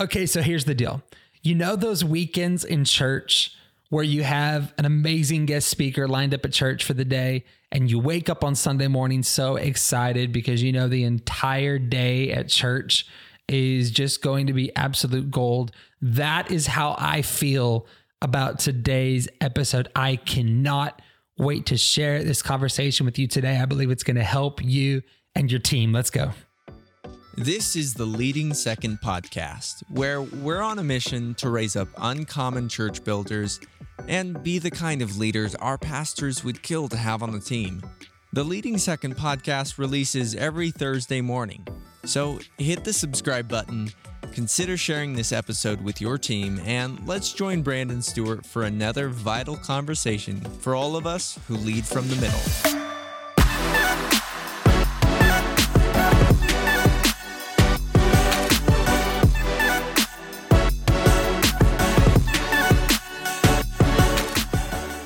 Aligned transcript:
Okay, 0.00 0.26
so 0.26 0.42
here's 0.42 0.64
the 0.64 0.74
deal. 0.74 1.02
You 1.42 1.54
know 1.54 1.76
those 1.76 2.04
weekends 2.04 2.64
in 2.64 2.84
church 2.84 3.54
where 3.90 4.04
you 4.04 4.24
have 4.24 4.72
an 4.76 4.86
amazing 4.86 5.46
guest 5.46 5.68
speaker 5.68 6.08
lined 6.08 6.34
up 6.34 6.44
at 6.44 6.52
church 6.52 6.84
for 6.84 6.94
the 6.94 7.04
day 7.04 7.44
and 7.70 7.90
you 7.90 7.98
wake 8.00 8.28
up 8.28 8.42
on 8.42 8.54
Sunday 8.54 8.88
morning 8.88 9.22
so 9.22 9.56
excited 9.56 10.32
because 10.32 10.62
you 10.62 10.72
know 10.72 10.88
the 10.88 11.04
entire 11.04 11.78
day 11.78 12.32
at 12.32 12.48
church 12.48 13.06
is 13.48 13.90
just 13.90 14.22
going 14.22 14.46
to 14.46 14.52
be 14.52 14.74
absolute 14.74 15.30
gold. 15.30 15.70
That 16.00 16.50
is 16.50 16.66
how 16.66 16.96
I 16.98 17.22
feel 17.22 17.86
about 18.20 18.58
today's 18.58 19.28
episode. 19.40 19.88
I 19.94 20.16
cannot 20.16 21.00
wait 21.36 21.66
to 21.66 21.76
share 21.76 22.24
this 22.24 22.42
conversation 22.42 23.06
with 23.06 23.18
you 23.18 23.28
today. 23.28 23.58
I 23.58 23.66
believe 23.66 23.90
it's 23.90 24.04
going 24.04 24.16
to 24.16 24.24
help 24.24 24.64
you 24.64 25.02
and 25.34 25.50
your 25.50 25.60
team. 25.60 25.92
Let's 25.92 26.10
go. 26.10 26.32
This 27.36 27.74
is 27.74 27.94
the 27.94 28.04
Leading 28.04 28.54
Second 28.54 29.00
podcast, 29.00 29.82
where 29.88 30.22
we're 30.22 30.60
on 30.60 30.78
a 30.78 30.84
mission 30.84 31.34
to 31.34 31.50
raise 31.50 31.74
up 31.74 31.88
uncommon 31.98 32.68
church 32.68 33.02
builders 33.02 33.58
and 34.06 34.40
be 34.44 34.60
the 34.60 34.70
kind 34.70 35.02
of 35.02 35.18
leaders 35.18 35.56
our 35.56 35.76
pastors 35.76 36.44
would 36.44 36.62
kill 36.62 36.86
to 36.88 36.96
have 36.96 37.24
on 37.24 37.32
the 37.32 37.40
team. 37.40 37.82
The 38.32 38.44
Leading 38.44 38.78
Second 38.78 39.16
podcast 39.16 39.78
releases 39.78 40.36
every 40.36 40.70
Thursday 40.70 41.20
morning, 41.20 41.66
so 42.04 42.38
hit 42.58 42.84
the 42.84 42.92
subscribe 42.92 43.48
button, 43.48 43.90
consider 44.30 44.76
sharing 44.76 45.14
this 45.14 45.32
episode 45.32 45.80
with 45.80 46.00
your 46.00 46.18
team, 46.18 46.60
and 46.64 47.04
let's 47.04 47.32
join 47.32 47.62
Brandon 47.62 48.00
Stewart 48.00 48.46
for 48.46 48.62
another 48.62 49.08
vital 49.08 49.56
conversation 49.56 50.40
for 50.40 50.76
all 50.76 50.94
of 50.94 51.04
us 51.04 51.36
who 51.48 51.56
lead 51.56 51.84
from 51.84 52.06
the 52.06 52.16
middle. 52.16 52.83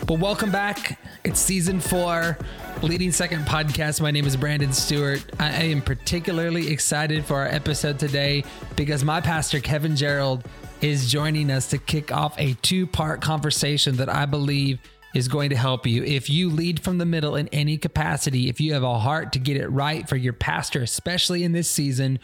Well, 0.09 0.17
welcome 0.17 0.51
back. 0.51 0.99
It's 1.23 1.39
season 1.39 1.81
four, 1.81 2.39
Leading 2.81 3.13
Second 3.13 3.45
podcast. 3.45 4.01
My 4.01 4.11
name 4.11 4.25
is 4.25 4.39
Brandon 4.39 4.73
Stewart. 4.73 5.23
I 5.39 5.65
am 5.65 5.83
particularly 5.83 6.73
excited 6.73 7.27
for 7.27 7.37
our 7.37 7.47
episode 7.47 7.99
today 7.99 8.45
because 8.75 9.05
my 9.05 9.21
pastor, 9.21 9.61
Kevin 9.61 9.97
Gerald, 9.97 10.47
is 10.81 11.13
joining 11.13 11.51
us 11.51 11.69
to 11.69 11.77
kick 11.77 12.11
off 12.11 12.35
a 12.39 12.55
two 12.63 12.87
part 12.87 13.21
conversation 13.21 13.97
that 13.97 14.09
I 14.09 14.25
believe 14.25 14.79
is 15.15 15.29
going 15.29 15.51
to 15.51 15.57
help 15.57 15.87
you. 15.87 16.03
If 16.03 16.31
you 16.31 16.49
lead 16.49 16.81
from 16.81 16.97
the 16.97 17.05
middle 17.05 17.37
in 17.37 17.49
any 17.49 17.77
capacity, 17.77 18.49
if 18.49 18.63
you 18.63 18.73
have 18.73 18.85
a 18.85 19.01
heart 19.01 19.35
to 19.35 19.39
get 19.39 19.59
it 19.59 19.69
right 19.69 20.09
for 20.09 20.17
your 20.17 20.33
pastor, 20.33 20.81
especially 20.81 21.45
in 21.45 21.53
this 21.53 21.71
season, 21.71 22.19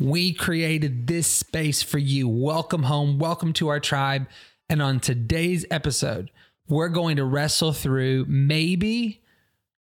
we 0.00 0.34
created 0.34 1.06
this 1.06 1.28
space 1.28 1.84
for 1.84 1.98
you. 1.98 2.28
Welcome 2.28 2.82
home. 2.82 3.20
Welcome 3.20 3.52
to 3.54 3.68
our 3.68 3.78
tribe. 3.78 4.26
And 4.68 4.82
on 4.82 4.98
today's 4.98 5.64
episode, 5.70 6.32
we're 6.68 6.88
going 6.88 7.16
to 7.16 7.24
wrestle 7.24 7.72
through 7.72 8.26
maybe 8.28 9.22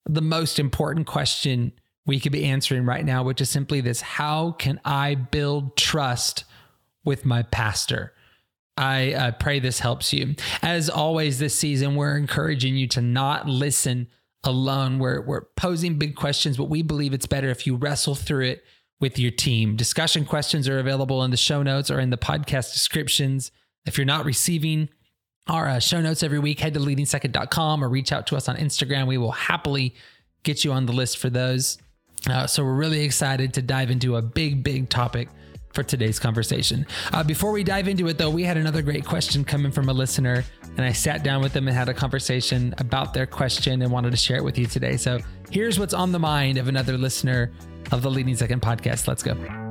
the 0.07 0.23
most 0.23 0.59
important 0.59 1.07
question 1.07 1.73
we 2.07 2.21
could 2.21 2.33
be 2.33 2.45
answering 2.45 2.85
right 2.85 3.05
now, 3.05 3.23
which 3.23 3.41
is 3.41 3.49
simply 3.49 3.81
this 3.81 4.01
How 4.01 4.53
can 4.53 4.81
I 4.85 5.15
build 5.15 5.77
trust 5.77 6.45
with 7.05 7.25
my 7.25 7.43
pastor? 7.43 8.13
I 8.77 9.13
uh, 9.13 9.31
pray 9.33 9.61
this 9.61 9.79
helps 9.79 10.13
you. 10.13 10.35
As 10.61 10.91
always, 10.91 11.39
this 11.39 11.57
season, 11.57 11.95
we're 11.95 12.17
encouraging 12.17 12.75
you 12.75 12.89
to 12.89 13.01
not 13.01 13.49
listen 13.49 14.09
alone. 14.43 14.99
We're, 14.99 15.21
we're 15.21 15.45
posing 15.57 15.97
big 15.97 16.17
questions, 16.17 16.57
but 16.57 16.65
we 16.65 16.83
believe 16.83 17.15
it's 17.15 17.27
better 17.27 17.51
if 17.51 17.67
you 17.67 17.77
wrestle 17.77 18.17
through 18.17 18.47
it 18.47 18.65
with 19.01 19.19
your 19.19 19.31
team. 19.31 19.77
Discussion 19.77 20.25
questions 20.25 20.69
are 20.69 20.79
available 20.79 21.23
in 21.23 21.31
the 21.31 21.37
show 21.37 21.63
notes 21.63 21.91
or 21.91 22.01
in 22.01 22.11
the 22.11 22.19
podcast 22.19 22.73
descriptions. 22.73 23.53
If 23.87 23.97
you're 23.97 24.05
not 24.05 24.25
receiving 24.25 24.89
our 25.47 25.69
uh, 25.69 25.79
show 25.79 26.01
notes 26.01 26.23
every 26.23 26.39
week, 26.39 26.61
head 26.61 26.75
to 26.75 26.81
leadingsecond.com 26.81 27.85
or 27.85 27.89
reach 27.89 28.13
out 28.13 28.27
to 28.29 28.37
us 28.37 28.49
on 28.49 28.57
Instagram. 28.57 29.07
We 29.07 29.19
will 29.19 29.33
happily 29.33 29.95
get 30.43 30.65
you 30.65 30.73
on 30.73 30.87
the 30.87 30.93
list 30.93 31.19
for 31.19 31.31
those. 31.31 31.79
Uh, 32.29 32.47
so 32.47 32.65
we're 32.65 32.75
really 32.75 33.05
excited 33.05 33.53
to 33.55 33.63
dive 33.63 33.91
into 33.91 34.17
a 34.17 34.23
big, 34.23 34.63
big 34.63 34.89
topic 34.89 35.29
for 35.73 35.83
today's 35.83 36.19
conversation. 36.19 36.87
Uh, 37.13 37.23
before 37.23 37.51
we 37.51 37.65
dive 37.65 37.89
into 37.89 38.07
it, 38.09 38.17
though, 38.17 38.31
we 38.31 38.45
had 38.45 38.57
another 38.57 38.81
great 38.81 39.05
question 39.05 39.45
coming 39.45 39.73
from 39.73 39.89
a 39.89 39.93
listener, 39.93 40.45
and 40.77 40.81
I 40.81 40.93
sat 40.93 41.25
down 41.25 41.43
with 41.43 41.53
them 41.53 41.67
and 41.69 41.77
had 41.77 41.89
a 41.89 41.95
conversation 41.95 42.75
about 42.79 43.13
their 43.13 43.27
question 43.27 43.83
and 43.83 43.91
wanted 43.91 44.13
to 44.13 44.17
share 44.17 44.37
it 44.37 44.45
with 44.45 44.57
you 44.57 44.67
today. 44.67 44.97
So 44.97 45.19
here's 45.51 45.79
what's 45.79 45.95
on 45.95 46.13
the 46.13 46.21
mind 46.21 46.59
of 46.59 46.69
another 46.69 46.97
listener 46.97 47.53
of 47.93 48.03
the 48.03 48.11
Leading 48.11 48.37
Second 48.37 48.63
podcast. 48.63 49.09
Let's 49.09 49.23
go. 49.23 49.64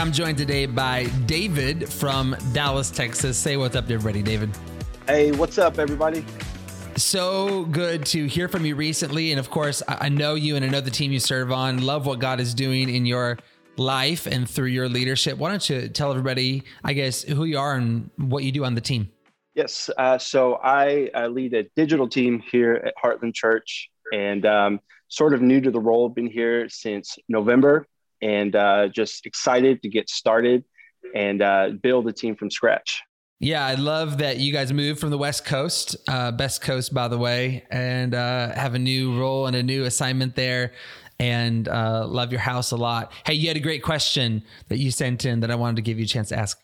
I'm 0.00 0.12
joined 0.12 0.38
today 0.38 0.64
by 0.64 1.04
David 1.26 1.86
from 1.86 2.34
Dallas, 2.54 2.90
Texas. 2.90 3.36
Say 3.36 3.58
what's 3.58 3.76
up 3.76 3.86
to 3.88 3.92
everybody, 3.92 4.22
David. 4.22 4.48
Hey, 5.06 5.30
what's 5.30 5.58
up, 5.58 5.78
everybody? 5.78 6.24
So 6.96 7.66
good 7.66 8.06
to 8.06 8.24
hear 8.24 8.48
from 8.48 8.64
you 8.64 8.76
recently. 8.76 9.30
And 9.30 9.38
of 9.38 9.50
course, 9.50 9.82
I 9.86 10.08
know 10.08 10.36
you 10.36 10.56
and 10.56 10.64
I 10.64 10.68
know 10.68 10.80
the 10.80 10.90
team 10.90 11.12
you 11.12 11.20
serve 11.20 11.52
on. 11.52 11.82
Love 11.82 12.06
what 12.06 12.18
God 12.18 12.40
is 12.40 12.54
doing 12.54 12.88
in 12.88 13.04
your 13.04 13.36
life 13.76 14.26
and 14.26 14.48
through 14.48 14.68
your 14.68 14.88
leadership. 14.88 15.36
Why 15.36 15.50
don't 15.50 15.68
you 15.68 15.90
tell 15.90 16.12
everybody, 16.12 16.62
I 16.82 16.94
guess, 16.94 17.22
who 17.22 17.44
you 17.44 17.58
are 17.58 17.74
and 17.74 18.08
what 18.16 18.42
you 18.42 18.52
do 18.52 18.64
on 18.64 18.74
the 18.74 18.80
team? 18.80 19.10
Yes. 19.54 19.90
Uh, 19.98 20.16
so 20.16 20.54
I 20.64 21.10
uh, 21.14 21.28
lead 21.28 21.52
a 21.52 21.64
digital 21.76 22.08
team 22.08 22.42
here 22.50 22.82
at 22.86 22.94
Heartland 23.04 23.34
Church 23.34 23.90
and 24.14 24.46
um, 24.46 24.80
sort 25.08 25.34
of 25.34 25.42
new 25.42 25.60
to 25.60 25.70
the 25.70 25.80
role. 25.80 26.08
Been 26.08 26.26
here 26.26 26.70
since 26.70 27.18
November 27.28 27.86
and 28.22 28.54
uh, 28.54 28.88
just 28.88 29.26
excited 29.26 29.82
to 29.82 29.88
get 29.88 30.08
started 30.08 30.64
and 31.14 31.42
uh, 31.42 31.70
build 31.82 32.08
a 32.08 32.12
team 32.12 32.36
from 32.36 32.50
scratch. 32.50 33.02
Yeah, 33.42 33.64
I 33.64 33.74
love 33.74 34.18
that 34.18 34.36
you 34.36 34.52
guys 34.52 34.70
moved 34.70 35.00
from 35.00 35.08
the 35.08 35.16
West 35.16 35.46
Coast, 35.46 35.96
uh, 36.08 36.30
best 36.30 36.60
coast, 36.60 36.92
by 36.92 37.08
the 37.08 37.16
way, 37.16 37.64
and 37.70 38.14
uh, 38.14 38.54
have 38.54 38.74
a 38.74 38.78
new 38.78 39.18
role 39.18 39.46
and 39.46 39.56
a 39.56 39.62
new 39.62 39.84
assignment 39.84 40.36
there. 40.36 40.72
And 41.18 41.68
uh, 41.68 42.06
love 42.06 42.32
your 42.32 42.40
house 42.40 42.70
a 42.70 42.76
lot. 42.76 43.12
Hey, 43.26 43.34
you 43.34 43.48
had 43.48 43.56
a 43.56 43.60
great 43.60 43.82
question 43.82 44.42
that 44.68 44.78
you 44.78 44.90
sent 44.90 45.26
in 45.26 45.40
that 45.40 45.50
I 45.50 45.54
wanted 45.54 45.76
to 45.76 45.82
give 45.82 45.98
you 45.98 46.04
a 46.04 46.08
chance 46.08 46.30
to 46.30 46.38
ask. 46.38 46.58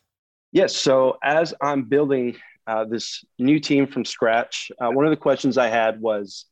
Yes. 0.53 0.75
So, 0.75 1.19
as 1.23 1.53
I'm 1.61 1.85
building 1.85 2.37
uh, 2.67 2.85
this 2.85 3.23
new 3.39 3.61
team 3.61 3.87
from 3.87 4.07
scratch, 4.07 4.71
uh, 4.81 4.91
one 4.91 5.05
of 5.05 5.11
the 5.11 5.17
questions 5.17 5.59
I 5.59 5.69
had 5.69 6.01
was 6.01 6.47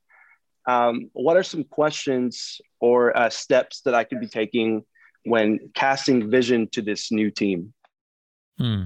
um, 0.66 1.10
what 1.12 1.36
are 1.36 1.42
some 1.42 1.65
questions 1.65 2.60
or 2.81 3.16
uh, 3.16 3.31
steps 3.31 3.81
that 3.82 3.94
I 3.94 4.04
could 4.04 4.21
be 4.21 4.28
taking 4.28 4.84
when 5.25 5.71
casting 5.75 6.31
vision 6.31 6.69
to 6.69 6.83
this 6.83 7.11
new 7.11 7.31
team? 7.31 7.73
Hmm. 8.59 8.85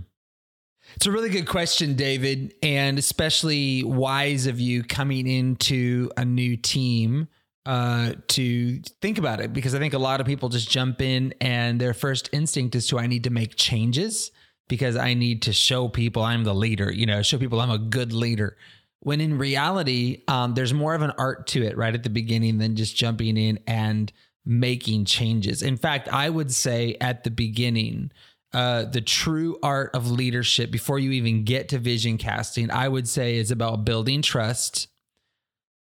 It's 0.96 1.06
a 1.06 1.12
really 1.12 1.28
good 1.28 1.46
question, 1.46 1.94
David, 1.94 2.54
and 2.62 2.98
especially 2.98 3.84
wise 3.84 4.46
of 4.46 4.58
you 4.58 4.82
coming 4.82 5.26
into 5.26 6.10
a 6.16 6.24
new 6.24 6.56
team 6.56 7.28
uh, 7.66 8.14
to 8.28 8.80
think 9.02 9.18
about 9.18 9.40
it 9.40 9.52
because 9.52 9.74
I 9.74 9.78
think 9.78 9.92
a 9.92 9.98
lot 9.98 10.20
of 10.20 10.26
people 10.26 10.48
just 10.48 10.70
jump 10.70 11.02
in 11.02 11.34
and 11.40 11.78
their 11.78 11.92
first 11.92 12.30
instinct 12.32 12.74
is 12.74 12.86
to 12.88 12.98
I 12.98 13.06
need 13.06 13.24
to 13.24 13.30
make 13.30 13.56
changes 13.56 14.30
because 14.68 14.96
I 14.96 15.14
need 15.14 15.42
to 15.42 15.52
show 15.52 15.88
people 15.88 16.22
I'm 16.22 16.44
the 16.44 16.54
leader, 16.54 16.90
you 16.90 17.04
know, 17.04 17.20
show 17.22 17.36
people 17.36 17.60
I'm 17.60 17.70
a 17.70 17.78
good 17.78 18.12
leader. 18.12 18.56
When 19.00 19.20
in 19.20 19.36
reality, 19.38 20.22
um, 20.28 20.54
there's 20.54 20.72
more 20.72 20.94
of 20.94 21.02
an 21.02 21.12
art 21.18 21.46
to 21.48 21.62
it 21.62 21.76
right 21.76 21.94
at 21.94 22.02
the 22.02 22.10
beginning 22.10 22.58
than 22.58 22.74
just 22.74 22.96
jumping 22.96 23.36
in 23.36 23.58
and 23.66 24.10
making 24.48 25.04
changes. 25.04 25.62
In 25.62 25.76
fact, 25.76 26.08
I 26.08 26.30
would 26.30 26.52
say 26.52 26.96
at 27.02 27.22
the 27.22 27.30
beginning, 27.30 28.10
uh, 28.54 28.84
the 28.84 29.02
true 29.02 29.58
art 29.62 29.94
of 29.94 30.10
leadership 30.10 30.70
before 30.70 30.98
you 30.98 31.10
even 31.12 31.44
get 31.44 31.68
to 31.68 31.78
vision 31.78 32.16
casting, 32.16 32.70
I 32.70 32.88
would 32.88 33.06
say 33.06 33.36
is 33.36 33.50
about 33.50 33.84
building 33.84 34.22
trust, 34.22 34.88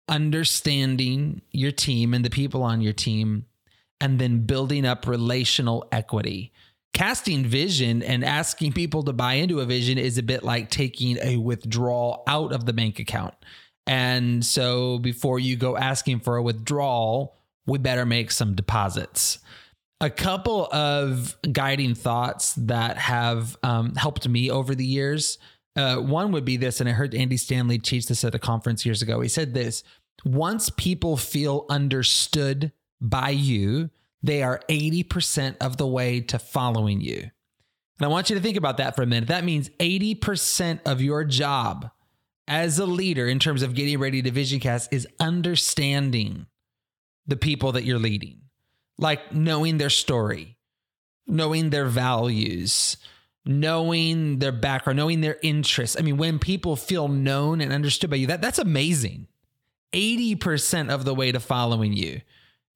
understanding 0.09 1.41
your 1.51 1.73
team 1.73 2.13
and 2.13 2.23
the 2.23 2.29
people 2.29 2.63
on 2.63 2.83
your 2.83 2.93
team, 2.93 3.47
and 3.99 4.19
then 4.19 4.45
building 4.45 4.85
up 4.85 5.07
relational 5.07 5.89
equity. 5.91 6.53
Casting 6.93 7.47
vision 7.47 8.03
and 8.03 8.23
asking 8.23 8.73
people 8.73 9.05
to 9.05 9.15
buy 9.15 9.35
into 9.35 9.61
a 9.61 9.65
vision 9.65 9.97
is 9.97 10.19
a 10.19 10.23
bit 10.23 10.43
like 10.43 10.71
taking 10.71 11.17
a 11.23 11.39
withdrawal 11.39 12.25
out 12.27 12.53
of 12.53 12.67
the 12.67 12.75
bank 12.75 12.99
account. 12.99 13.35
And 13.87 14.45
so 14.45 14.99
before 14.99 15.39
you 15.39 15.57
go 15.57 15.79
asking 15.79 16.21
for 16.21 16.37
a 16.37 16.43
withdrawal, 16.43 17.40
we 17.71 17.79
better 17.79 18.05
make 18.05 18.31
some 18.31 18.55
deposits. 18.55 19.39
A 20.01 20.11
couple 20.11 20.69
of 20.73 21.37
guiding 21.53 21.95
thoughts 21.95 22.55
that 22.55 22.99
have 22.99 23.57
um, 23.63 23.95
helped 23.95 24.29
me 24.29 24.51
over 24.51 24.75
the 24.75 24.85
years. 24.85 25.39
Uh, 25.77 25.97
one 25.97 26.33
would 26.33 26.45
be 26.45 26.57
this, 26.57 26.81
and 26.81 26.89
I 26.89 26.93
heard 26.93 27.15
Andy 27.15 27.37
Stanley 27.37 27.79
teach 27.79 28.09
this 28.09 28.25
at 28.25 28.35
a 28.35 28.39
conference 28.39 28.85
years 28.85 29.03
ago. 29.03 29.21
He 29.21 29.29
said 29.29 29.55
this 29.55 29.85
once 30.25 30.69
people 30.71 31.17
feel 31.17 31.67
understood 31.71 32.73
by 33.01 33.31
you, 33.31 33.91
they 34.23 34.43
are 34.43 34.61
80% 34.69 35.57
of 35.61 35.77
the 35.77 35.87
way 35.87 36.21
to 36.23 36.39
following 36.39 37.01
you. 37.01 37.19
And 37.19 38.07
I 38.07 38.09
want 38.09 38.31
you 38.31 38.37
to 38.37 38.43
think 38.43 38.57
about 38.57 38.79
that 38.79 38.97
for 38.97 39.03
a 39.03 39.07
minute. 39.07 39.29
That 39.29 39.45
means 39.45 39.69
80% 39.79 40.81
of 40.87 41.01
your 41.01 41.25
job 41.25 41.91
as 42.49 42.79
a 42.79 42.87
leader 42.87 43.29
in 43.29 43.39
terms 43.39 43.63
of 43.63 43.75
getting 43.75 43.99
ready 43.99 44.23
to 44.23 44.31
vision 44.31 44.61
cast 44.61 44.93
is 44.93 45.07
understanding 45.21 46.47
the 47.31 47.37
people 47.37 47.73
that 47.73 47.85
you're 47.85 47.99
leading, 47.99 48.43
like 48.99 49.33
knowing 49.33 49.79
their 49.79 49.91
story, 49.91 50.59
knowing 51.27 51.71
their 51.71 51.87
values, 51.87 52.97
knowing 53.45 54.39
their 54.39 54.53
background, 54.53 54.99
knowing 54.99 55.21
their 55.21 55.39
interests. 55.43 55.97
I 55.99 56.03
mean, 56.03 56.19
when 56.19 56.39
people 56.39 56.77
feel 56.77 57.09
known 57.09 57.61
and 57.61 57.73
understood 57.73 58.11
by 58.11 58.17
you, 58.17 58.27
that 58.27 58.43
that's 58.43 58.59
amazing. 58.59 59.29
80% 59.93 60.91
of 60.91 61.05
the 61.05 61.15
way 61.15 61.33
to 61.33 61.41
following 61.41 61.93
you 61.93 62.21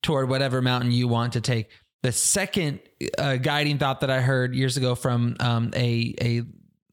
toward 0.03 0.29
whatever 0.29 0.63
mountain 0.63 0.91
you 0.91 1.07
want 1.07 1.35
to 1.35 1.41
take. 1.41 1.69
The 2.03 2.13
second 2.13 2.81
uh, 3.19 3.37
guiding 3.37 3.79
thought 3.79 4.01
that 4.01 4.11
I 4.11 4.21
heard 4.21 4.55
years 4.55 4.77
ago 4.77 4.95
from 4.95 5.37
um, 5.41 5.71
a 5.75 6.15
a 6.21 6.43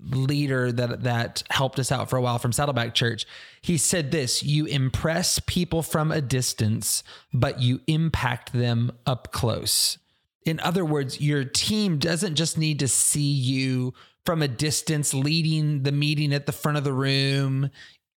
leader 0.09 0.71
that 0.71 1.03
that 1.03 1.44
helped 1.50 1.80
us 1.80 1.92
out 1.92 2.09
for 2.09 2.18
a 2.18 2.21
while 2.21 2.39
from 2.39 2.51
Saddleback 2.51 2.94
Church, 2.94 3.25
he 3.62 3.77
said 3.77 4.12
this: 4.12 4.44
"You 4.44 4.65
impress 4.65 5.39
people 5.39 5.83
from 5.83 6.12
a 6.12 6.21
distance, 6.21 7.03
but 7.33 7.62
you 7.62 7.81
impact 7.88 8.53
them 8.53 8.92
up 9.06 9.31
close." 9.31 9.98
In 10.44 10.59
other 10.62 10.83
words, 10.83 11.21
your 11.21 11.44
team 11.44 12.00
doesn't 12.00 12.36
just 12.36 12.57
need 12.57 12.80
to 12.80 12.88
see 12.88 13.31
you 13.31 13.94
from 14.25 14.42
a 14.42 14.48
distance 14.48 15.13
leading 15.13 15.83
the 15.83 15.92
meeting 15.92 16.33
at 16.33 16.45
the 16.45 16.51
front 16.51 16.77
of 16.77 16.83
the 16.83 16.94
room, 16.94 17.69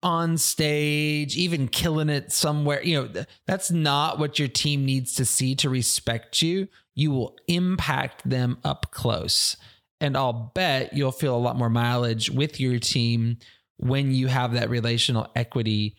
on 0.02 0.37
stage, 0.37 1.37
even 1.37 1.69
killing 1.69 2.08
it 2.08 2.32
somewhere. 2.32 2.82
You 2.82 3.02
know, 3.02 3.25
that's 3.46 3.70
not 3.70 4.19
what 4.19 4.38
your 4.38 4.49
team 4.49 4.84
needs 4.84 5.14
to 5.14 5.25
see 5.25 5.55
to 5.56 5.69
respect 5.69 6.43
you. 6.43 6.69
You 6.94 7.12
will 7.12 7.37
impact 7.46 8.29
them 8.29 8.58
up 8.64 8.90
close. 8.90 9.56
And 10.02 10.16
I'll 10.16 10.52
bet 10.54 10.93
you'll 10.93 11.12
feel 11.12 11.34
a 11.34 11.38
lot 11.38 11.56
more 11.56 11.70
mileage 11.70 12.28
with 12.28 12.60
your 12.60 12.78
team 12.78 13.38
when 13.76 14.12
you 14.12 14.26
have 14.26 14.52
that 14.52 14.69
relational 14.69 15.28
equity 15.34 15.96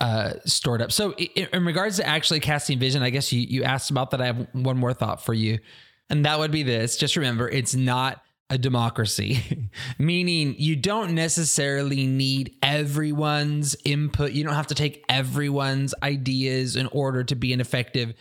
uh, 0.00 0.34
stored 0.44 0.82
up. 0.82 0.90
So, 0.90 1.12
in, 1.14 1.46
in 1.52 1.64
regards 1.64 1.96
to 1.98 2.06
actually 2.06 2.40
casting 2.40 2.80
vision, 2.80 3.02
I 3.02 3.10
guess 3.10 3.32
you 3.32 3.40
you 3.40 3.62
asked 3.62 3.90
about 3.90 4.10
that. 4.10 4.20
I 4.20 4.26
have 4.26 4.48
one 4.52 4.76
more 4.76 4.92
thought 4.92 5.24
for 5.24 5.32
you, 5.32 5.60
and 6.10 6.26
that 6.26 6.40
would 6.40 6.50
be 6.50 6.64
this: 6.64 6.96
just 6.96 7.14
remember, 7.14 7.48
it's 7.48 7.76
not 7.76 8.20
a 8.50 8.58
democracy, 8.58 9.70
meaning 9.98 10.56
you 10.58 10.74
don't 10.74 11.14
necessarily 11.14 12.06
need 12.06 12.56
everyone's 12.62 13.76
input. 13.84 14.32
You 14.32 14.42
don't 14.42 14.54
have 14.54 14.66
to 14.66 14.74
take 14.74 15.04
everyone's 15.08 15.94
ideas 16.02 16.74
in 16.74 16.88
order 16.88 17.22
to 17.22 17.36
be 17.36 17.52
an 17.52 17.60
effective 17.60 18.14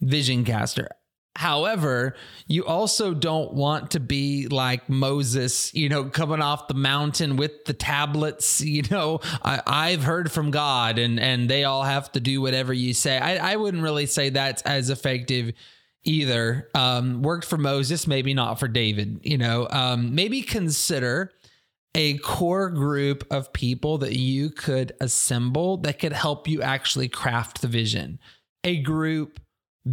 vision 0.00 0.44
caster. 0.44 0.88
However, 1.34 2.14
you 2.46 2.66
also 2.66 3.14
don't 3.14 3.54
want 3.54 3.92
to 3.92 4.00
be 4.00 4.48
like 4.48 4.90
Moses, 4.90 5.72
you 5.74 5.88
know, 5.88 6.04
coming 6.04 6.42
off 6.42 6.68
the 6.68 6.74
mountain 6.74 7.36
with 7.36 7.64
the 7.64 7.72
tablets. 7.72 8.60
You 8.72 8.82
know, 8.90 9.20
I, 9.42 9.90
have 9.90 10.02
heard 10.02 10.32
from 10.32 10.50
God, 10.50 10.98
and 10.98 11.20
and 11.20 11.48
they 11.48 11.64
all 11.64 11.82
have 11.82 12.10
to 12.12 12.20
do 12.20 12.40
whatever 12.40 12.72
you 12.72 12.94
say. 12.94 13.18
I, 13.18 13.52
I 13.52 13.56
wouldn't 13.56 13.82
really 13.82 14.06
say 14.06 14.30
that's 14.30 14.62
as 14.62 14.88
effective 14.88 15.52
either. 16.04 16.70
Um, 16.74 17.22
worked 17.22 17.44
for 17.44 17.58
Moses, 17.58 18.06
maybe 18.06 18.32
not 18.32 18.58
for 18.58 18.68
David. 18.68 19.20
You 19.24 19.36
know, 19.36 19.68
um, 19.70 20.14
maybe 20.14 20.40
consider 20.40 21.32
a 21.94 22.16
core 22.18 22.70
group 22.70 23.26
of 23.30 23.52
people 23.52 23.98
that 23.98 24.16
you 24.16 24.48
could 24.48 24.92
assemble 25.00 25.76
that 25.78 25.98
could 25.98 26.12
help 26.12 26.48
you 26.48 26.62
actually 26.62 27.08
craft 27.08 27.60
the 27.60 27.68
vision. 27.68 28.18
A 28.64 28.80
group 28.80 29.38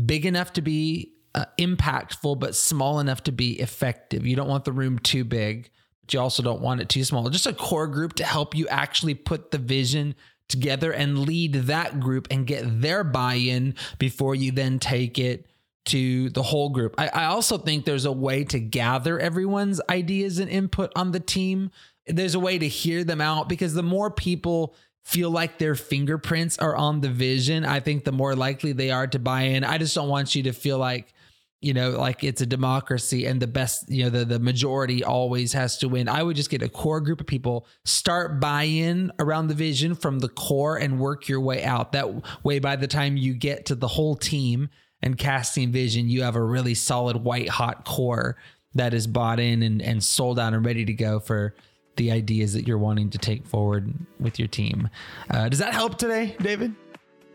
big 0.05 0.25
enough 0.25 0.53
to 0.53 0.61
be 0.61 1.13
uh, 1.35 1.45
impactful, 1.59 2.39
but 2.39 2.55
small 2.55 2.99
enough 2.99 3.23
to 3.23 3.31
be 3.31 3.59
effective. 3.59 4.25
You 4.25 4.35
don't 4.35 4.47
want 4.47 4.65
the 4.65 4.71
room 4.71 4.99
too 4.99 5.23
big, 5.23 5.69
but 6.01 6.13
you 6.13 6.19
also 6.19 6.43
don't 6.43 6.61
want 6.61 6.81
it 6.81 6.89
too 6.89 7.03
small. 7.03 7.29
Just 7.29 7.47
a 7.47 7.53
core 7.53 7.87
group 7.87 8.13
to 8.15 8.23
help 8.23 8.55
you 8.55 8.67
actually 8.67 9.13
put 9.13 9.51
the 9.51 9.57
vision 9.57 10.15
together 10.47 10.91
and 10.91 11.19
lead 11.19 11.53
that 11.53 11.99
group 11.99 12.27
and 12.31 12.47
get 12.47 12.81
their 12.81 13.03
buy 13.03 13.35
in 13.35 13.75
before 13.99 14.33
you 14.33 14.51
then 14.51 14.79
take 14.79 15.19
it 15.19 15.45
to 15.85 16.29
the 16.31 16.43
whole 16.43 16.69
group. 16.69 16.95
I, 16.97 17.07
I, 17.07 17.25
also 17.25 17.57
think 17.57 17.85
there's 17.85 18.05
a 18.05 18.11
way 18.11 18.43
to 18.45 18.59
gather 18.59 19.19
everyone's 19.19 19.79
ideas 19.89 20.39
and 20.39 20.49
input 20.49 20.91
on 20.95 21.11
the 21.11 21.19
team. 21.19 21.71
There's 22.05 22.35
a 22.35 22.39
way 22.39 22.57
to 22.57 22.67
hear 22.67 23.03
them 23.03 23.21
out 23.21 23.49
because 23.49 23.73
the 23.73 23.83
more 23.83 24.11
people 24.11 24.75
feel 25.03 25.31
like 25.31 25.57
their 25.57 25.75
fingerprints 25.75 26.59
are 26.59 26.75
on 26.75 27.01
the 27.01 27.09
vision, 27.09 27.65
I 27.65 27.79
think 27.79 28.03
the 28.03 28.11
more 28.11 28.35
likely 28.35 28.73
they 28.73 28.91
are 28.91 29.07
to 29.07 29.17
buy 29.17 29.43
in. 29.43 29.63
I 29.63 29.77
just 29.77 29.95
don't 29.95 30.09
want 30.09 30.35
you 30.35 30.43
to 30.43 30.53
feel 30.53 30.77
like, 30.77 31.13
you 31.61 31.73
know, 31.73 31.91
like 31.91 32.23
it's 32.23 32.41
a 32.41 32.45
democracy 32.45 33.25
and 33.25 33.41
the 33.41 33.47
best, 33.47 33.89
you 33.89 34.03
know, 34.03 34.09
the, 34.09 34.25
the 34.25 34.39
majority 34.39 35.03
always 35.03 35.51
has 35.53 35.77
to 35.79 35.89
win. 35.89 36.07
I 36.07 36.23
would 36.23 36.35
just 36.35 36.49
get 36.49 36.61
a 36.61 36.69
core 36.69 37.01
group 37.01 37.19
of 37.19 37.27
people, 37.27 37.67
start 37.83 38.39
buy 38.39 38.63
in 38.63 39.11
around 39.19 39.47
the 39.47 39.55
vision 39.55 39.93
from 39.95 40.19
the 40.19 40.29
core 40.29 40.77
and 40.77 40.99
work 40.99 41.27
your 41.27 41.41
way 41.41 41.63
out. 41.63 41.91
That 41.91 42.43
way, 42.43 42.59
by 42.59 42.77
the 42.77 42.87
time 42.87 43.17
you 43.17 43.33
get 43.33 43.65
to 43.65 43.75
the 43.75 43.87
whole 43.87 44.15
team, 44.15 44.69
and 45.01 45.17
casting 45.17 45.71
vision, 45.71 46.09
you 46.09 46.23
have 46.23 46.35
a 46.35 46.43
really 46.43 46.73
solid 46.73 47.17
white 47.17 47.49
hot 47.49 47.85
core 47.85 48.37
that 48.75 48.93
is 48.93 49.07
bought 49.07 49.39
in 49.39 49.63
and, 49.63 49.81
and 49.81 50.03
sold 50.03 50.37
out 50.37 50.53
and 50.53 50.65
ready 50.65 50.85
to 50.85 50.93
go 50.93 51.19
for 51.19 51.55
the 51.95 52.11
ideas 52.11 52.53
that 52.53 52.67
you're 52.67 52.77
wanting 52.77 53.09
to 53.09 53.17
take 53.17 53.45
forward 53.45 53.93
with 54.19 54.39
your 54.39 54.47
team. 54.47 54.89
Uh, 55.29 55.49
does 55.49 55.59
that 55.59 55.73
help 55.73 55.97
today, 55.97 56.35
David? 56.41 56.73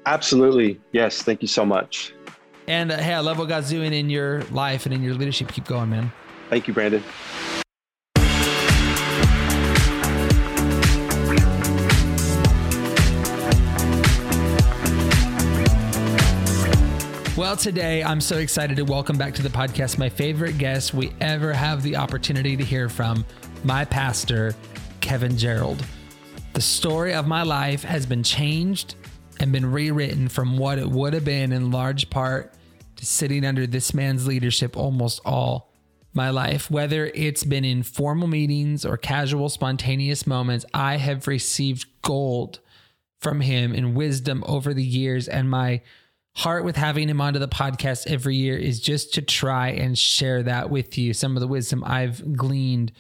Absolutely. 0.07 0.81
Yes. 0.93 1.23
Thank 1.23 1.43
you 1.43 1.49
so 1.49 1.65
much. 1.65 2.15
And 2.67 2.91
uh, 2.91 2.97
hey, 2.97 3.13
I 3.13 3.21
love 3.21 3.39
what 3.39 3.49
God's 3.49 3.69
doing 3.69 3.93
in 3.93 4.09
your 4.09 4.43
life 4.45 4.87
and 4.87 4.95
in 4.95 5.03
your 5.03 5.15
leadership. 5.15 5.49
Keep 5.49 5.67
going, 5.67 5.91
man. 5.91 6.13
Thank 6.49 6.67
you, 6.67 6.75
Brandon. 6.75 7.03
Well, 17.37 17.57
today 17.57 18.03
I'm 18.03 18.21
so 18.21 18.39
excited 18.39 18.77
to 18.77 18.85
welcome 18.85 19.19
back 19.19 19.35
to 19.35 19.43
the 19.43 19.49
podcast 19.49 19.99
my 19.99 20.09
favorite 20.09 20.57
guest 20.57 20.95
we 20.95 21.13
ever 21.21 21.53
have 21.53 21.83
the 21.83 21.97
opportunity 21.97 22.57
to 22.57 22.65
hear 22.65 22.89
from, 22.89 23.25
my 23.65 23.85
pastor, 23.85 24.55
Kevin 25.01 25.37
Gerald. 25.37 25.85
The 26.55 26.61
story 26.61 27.13
of 27.13 27.27
my 27.27 27.43
life 27.43 27.83
has 27.83 28.07
been 28.07 28.23
changed 28.23 28.95
and 29.41 29.53
been 29.53 29.71
rewritten 29.71 30.29
from 30.29 30.57
what 30.59 30.79
it 30.79 30.89
would 30.89 31.13
have 31.13 31.25
been 31.25 31.53
in 31.53 31.71
large 31.71 32.11
part 32.11 32.53
to 32.97 33.07
sitting 33.07 33.45
under 33.45 33.67
this 33.67 33.93
man's 33.95 34.27
leadership 34.27 34.77
almost 34.77 35.21
all 35.25 35.73
my 36.13 36.31
life. 36.31 36.71
Whether 36.71 37.07
it's 37.07 37.45
been 37.45 37.65
in 37.65 37.83
formal 37.83 38.29
meetings 38.29 38.85
or 38.85 38.97
casual, 38.97 39.49
spontaneous 39.49 40.27
moments, 40.27 40.65
I 40.73 40.97
have 40.97 41.27
received 41.27 41.87
gold 42.03 42.61
from 43.21 43.41
him 43.41 43.73
in 43.75 43.95
wisdom 43.95 44.45
over 44.47 44.75
the 44.75 44.85
years, 44.85 45.29
and 45.29 45.51
my 45.51 45.81
heart 46.37 46.65
with 46.65 46.77
having 46.77 47.09
him 47.09 47.21
onto 47.21 47.39
the 47.39 47.49
podcast 47.49 48.07
every 48.07 48.37
year 48.37 48.57
is 48.57 48.81
just 48.81 49.15
to 49.15 49.23
try 49.23 49.69
and 49.69 49.99
share 49.99 50.43
that 50.43 50.69
with 50.71 50.99
you. 50.99 51.15
Some 51.15 51.37
of 51.37 51.41
the 51.41 51.49
wisdom 51.49 51.83
I've 51.85 52.37
gleaned 52.37 52.93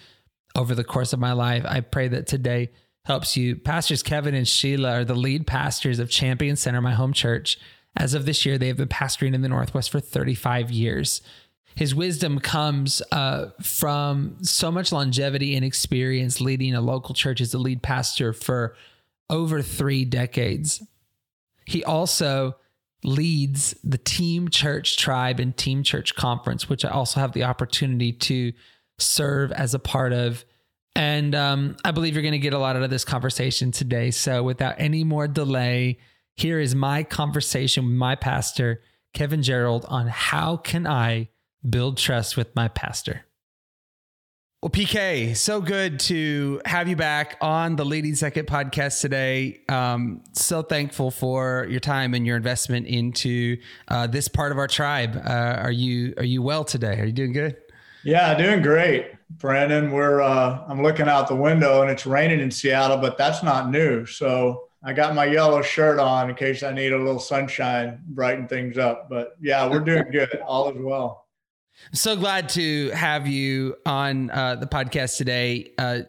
over 0.55 0.75
the 0.75 0.85
course 0.85 1.12
of 1.12 1.19
my 1.19 1.33
life. 1.33 1.64
I 1.67 1.81
pray 1.81 2.09
that 2.09 2.26
today 2.26 2.71
helps 3.05 3.37
you. 3.37 3.57
Pastors 3.57 4.03
Kevin 4.03 4.35
and 4.35 4.49
Sheila 4.49 5.01
are 5.01 5.05
the 5.05 5.15
lead 5.15 5.47
pastors 5.47 5.99
of 5.99 6.11
Champion 6.11 6.57
Center, 6.57 6.81
my 6.81 6.95
home 6.95 7.13
church. 7.13 7.59
As 7.97 8.15
of 8.15 8.27
this 8.27 8.45
year, 8.45 8.59
they 8.59 8.69
have 8.69 8.77
been 8.77 8.89
pastoring 8.89 9.35
in 9.35 9.43
the 9.43 9.49
Northwest 9.49 9.91
for 9.91 10.01
35 10.01 10.71
years. 10.71 11.21
His 11.77 11.95
wisdom 11.95 12.39
comes 12.39 13.03
uh, 13.13 13.47
from 13.61 14.37
so 14.43 14.71
much 14.71 14.93
longevity 14.93 15.57
and 15.57 15.65
experience 15.65 16.41
leading 16.41 16.75
a 16.75 16.81
local 16.81 17.15
church 17.15 17.41
as 17.41 17.53
a 17.53 17.59
lead 17.59 17.83
pastor 17.83 18.33
for 18.33 18.77
over 19.29 19.61
three 19.61 20.05
decades. 20.05 20.83
He 21.67 21.83
also 21.85 22.57
leads 23.03 23.75
the 23.85 23.99
Team 23.99 24.49
Church 24.49 24.97
Tribe 24.97 25.41
and 25.41 25.57
Team 25.57 25.83
Church 25.83 26.15
Conference, 26.15 26.69
which 26.69 26.85
I 26.85 26.91
also 26.91 27.21
have 27.21 27.33
the 27.33 27.45
opportunity 27.45 28.13
to 28.13 28.53
serve 28.99 29.53
as 29.53 29.75
a 29.75 29.79
part 29.79 30.13
of. 30.13 30.45
And 30.97 31.35
um, 31.35 31.77
I 31.85 31.91
believe 31.91 32.15
you're 32.15 32.23
going 32.23 32.33
to 32.33 32.39
get 32.39 32.53
a 32.53 32.59
lot 32.59 32.77
out 32.77 32.83
of 32.83 32.91
this 32.91 33.05
conversation 33.05 33.73
today. 33.73 34.11
So, 34.11 34.43
without 34.43 34.77
any 34.79 35.03
more 35.03 35.27
delay, 35.27 35.99
here 36.37 36.61
is 36.61 36.75
my 36.75 37.03
conversation 37.03 37.85
with 37.85 37.95
my 37.95 38.15
pastor, 38.15 38.81
Kevin 39.13 39.43
Gerald, 39.43 39.85
on 39.89 40.07
how 40.07 40.57
can 40.57 40.87
I 40.87 41.31
build 41.69 41.97
trust 41.97 42.37
with 42.37 42.55
my 42.55 42.69
pastor. 42.69 43.25
Well, 44.63 44.71
PK, 44.71 45.37
so 45.37 45.61
good 45.61 46.01
to 46.01 46.63
have 46.65 46.89
you 46.89 46.97
back 46.97 47.37
on 47.43 47.77
the 47.77 47.85
Leading 47.85 48.15
Second 48.15 48.47
podcast 48.47 49.03
today. 49.03 49.61
Um, 49.69 50.23
so 50.33 50.63
thankful 50.63 51.11
for 51.11 51.67
your 51.69 51.81
time 51.81 52.15
and 52.15 52.27
your 52.27 52.39
investment 52.39 52.87
into 52.87 53.59
uh, 53.89 54.07
this 54.07 54.27
part 54.27 54.53
of 54.53 54.59
our 54.59 54.67
tribe. 54.67 55.21
Uh, 55.23 55.29
are 55.61 55.71
you 55.71 56.15
are 56.17 56.25
you 56.25 56.41
well 56.41 56.65
today? 56.65 56.99
Are 56.99 57.05
you 57.05 57.13
doing 57.13 57.35
good? 57.35 57.59
Yeah, 58.05 58.35
doing 58.37 58.63
great, 58.63 59.13
Brandon. 59.31 59.90
We're 59.90 60.21
uh, 60.21 60.64
I'm 60.69 60.83
looking 60.83 61.09
out 61.09 61.28
the 61.28 61.37
window 61.37 61.83
and 61.83 61.90
it's 61.90 62.07
raining 62.07 62.40
in 62.40 62.50
Seattle, 62.50 62.99
but 62.99 63.19
that's 63.19 63.43
not 63.43 63.71
new. 63.71 64.07
So 64.07 64.69
I 64.83 64.93
got 64.93 65.14
my 65.14 65.25
yellow 65.25 65.62
shirt 65.62 65.99
on 65.99 66.31
in 66.31 66.37
case 66.37 66.62
I 66.62 66.73
need 66.73 66.93
a 66.93 66.99
little 66.99 67.19
sunshine, 67.19 68.00
brighten 68.07 68.47
things 68.47 68.76
up. 68.76 69.09
But 69.09 69.37
yeah, 69.40 69.69
we're 69.69 69.81
doing 69.85 70.11
good. 70.11 70.40
All 70.47 70.71
is 70.71 70.76
well. 70.78 71.26
I'm 71.88 71.95
so 71.95 72.16
glad 72.16 72.49
to 72.50 72.90
have 72.90 73.26
you 73.26 73.76
on 73.85 74.31
uh, 74.31 74.57
the 74.57 74.66
podcast 74.66 75.16
today. 75.16 75.73
Uh, 75.78 76.00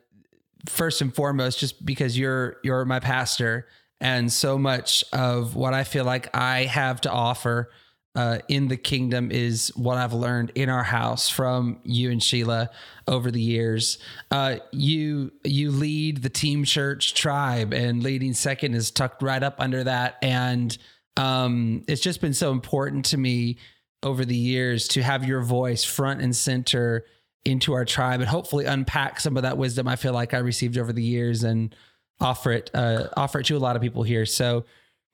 first 0.67 1.01
and 1.01 1.13
foremost, 1.13 1.59
just 1.59 1.85
because 1.85 2.17
you're 2.17 2.57
you're 2.63 2.85
my 2.85 2.99
pastor, 2.99 3.67
and 3.99 4.31
so 4.31 4.57
much 4.57 5.03
of 5.13 5.55
what 5.55 5.73
I 5.73 5.83
feel 5.83 6.05
like 6.05 6.35
I 6.35 6.65
have 6.65 7.01
to 7.01 7.11
offer 7.11 7.71
uh, 8.15 8.39
in 8.47 8.67
the 8.67 8.77
kingdom 8.77 9.31
is 9.31 9.71
what 9.75 9.97
I've 9.97 10.13
learned 10.13 10.51
in 10.55 10.69
our 10.69 10.83
house 10.83 11.29
from 11.29 11.79
you 11.83 12.11
and 12.11 12.23
Sheila 12.23 12.69
over 13.07 13.29
the 13.29 13.41
years. 13.41 13.97
Uh, 14.31 14.57
you 14.71 15.31
you 15.43 15.71
lead 15.71 16.21
the 16.23 16.29
team 16.29 16.63
church 16.63 17.13
tribe, 17.13 17.73
and 17.73 18.01
leading 18.01 18.33
second 18.33 18.73
is 18.73 18.89
tucked 18.91 19.21
right 19.21 19.43
up 19.43 19.55
under 19.59 19.83
that, 19.83 20.17
and 20.21 20.77
um, 21.17 21.83
it's 21.87 22.01
just 22.01 22.21
been 22.21 22.33
so 22.33 22.51
important 22.51 23.05
to 23.05 23.17
me 23.17 23.57
over 24.01 24.23
the 24.23 24.35
years 24.35 24.87
to 24.89 25.01
have 25.01 25.25
your 25.25 25.41
voice 25.41 25.83
front 25.83 26.21
and 26.21 26.35
center 26.35 27.05
into 27.43 27.73
our 27.73 27.85
tribe, 27.85 28.21
and 28.21 28.29
hopefully 28.29 28.65
unpack 28.65 29.19
some 29.19 29.35
of 29.35 29.43
that 29.43 29.57
wisdom 29.57 29.87
I 29.87 29.97
feel 29.97 30.13
like 30.13 30.33
I 30.33 30.39
received 30.39 30.77
over 30.77 30.93
the 30.93 31.03
years 31.03 31.43
and 31.43 31.75
offer 32.21 32.51
it 32.53 32.71
uh, 32.73 33.09
offer 33.17 33.41
it 33.41 33.45
to 33.47 33.57
a 33.57 33.59
lot 33.59 33.75
of 33.75 33.81
people 33.81 34.03
here. 34.03 34.25
So 34.25 34.65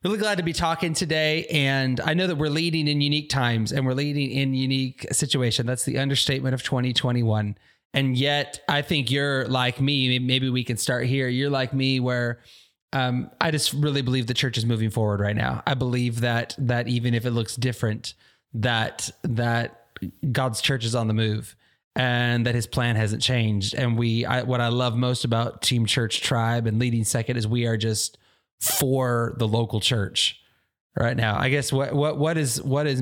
Really 0.04 0.18
glad 0.18 0.40
to 0.40 0.44
be 0.44 0.54
talking 0.54 0.94
today. 0.94 1.46
And 1.52 2.00
I 2.00 2.16
know 2.16 2.26
that 2.26 2.36
we're 2.36 2.50
leading 2.50 2.88
in 2.88 3.02
unique 3.02 3.30
times 3.30 3.72
and 3.72 3.86
we're 3.86 3.94
leading 3.94 4.32
in 4.32 4.56
unique 4.56 5.06
situation. 5.12 5.68
That's 5.68 5.86
the 5.86 6.00
understatement 6.00 6.56
of 6.56 6.64
2021. 6.64 7.56
And 7.94 8.18
yet 8.18 8.62
I 8.68 8.82
think 8.82 9.12
you're 9.12 9.46
like 9.48 9.80
me. 9.80 10.18
Maybe 10.18 10.50
we 10.50 10.64
can 10.64 10.78
start 10.78 11.06
here. 11.06 11.28
You're 11.28 11.52
like 11.52 11.72
me 11.72 12.00
where 12.00 12.40
um, 12.94 13.30
I 13.40 13.52
just 13.52 13.74
really 13.74 14.02
believe 14.02 14.26
the 14.26 14.34
church 14.34 14.58
is 14.58 14.66
moving 14.66 14.90
forward 14.90 15.20
right 15.20 15.36
now. 15.36 15.62
I 15.68 15.76
believe 15.76 16.22
that 16.22 16.56
that 16.58 16.88
even 16.88 17.14
if 17.14 17.26
it 17.28 17.32
looks 17.32 17.56
different, 17.56 18.16
that 18.56 19.12
that 19.22 19.86
God's 20.32 20.62
church 20.62 20.84
is 20.84 20.96
on 20.96 21.10
the 21.10 21.14
move 21.14 21.56
and 21.96 22.48
that 22.48 22.56
his 22.56 22.66
plan 22.66 22.96
hasn't 22.96 23.22
changed. 23.22 23.76
And 23.76 23.98
we, 23.98 24.26
I, 24.26 24.42
what 24.44 24.62
I 24.62 24.70
love 24.70 24.96
most 24.96 25.26
about 25.26 25.62
Team 25.62 25.86
Church 25.86 26.22
Tribe 26.22 26.66
and 26.66 26.80
leading 26.80 27.04
second 27.04 27.38
is 27.38 27.48
we 27.48 27.68
are 27.68 27.78
just 27.78 28.18
for 28.62 29.34
the 29.38 29.48
local 29.48 29.80
church 29.80 30.40
right 30.98 31.18
now. 31.18 31.38
I 31.38 31.50
guess 31.50 31.74
what 31.74 31.94
what 31.94 32.18
what 32.18 32.38
is 32.38 32.62
what 32.62 32.88
is 32.88 33.02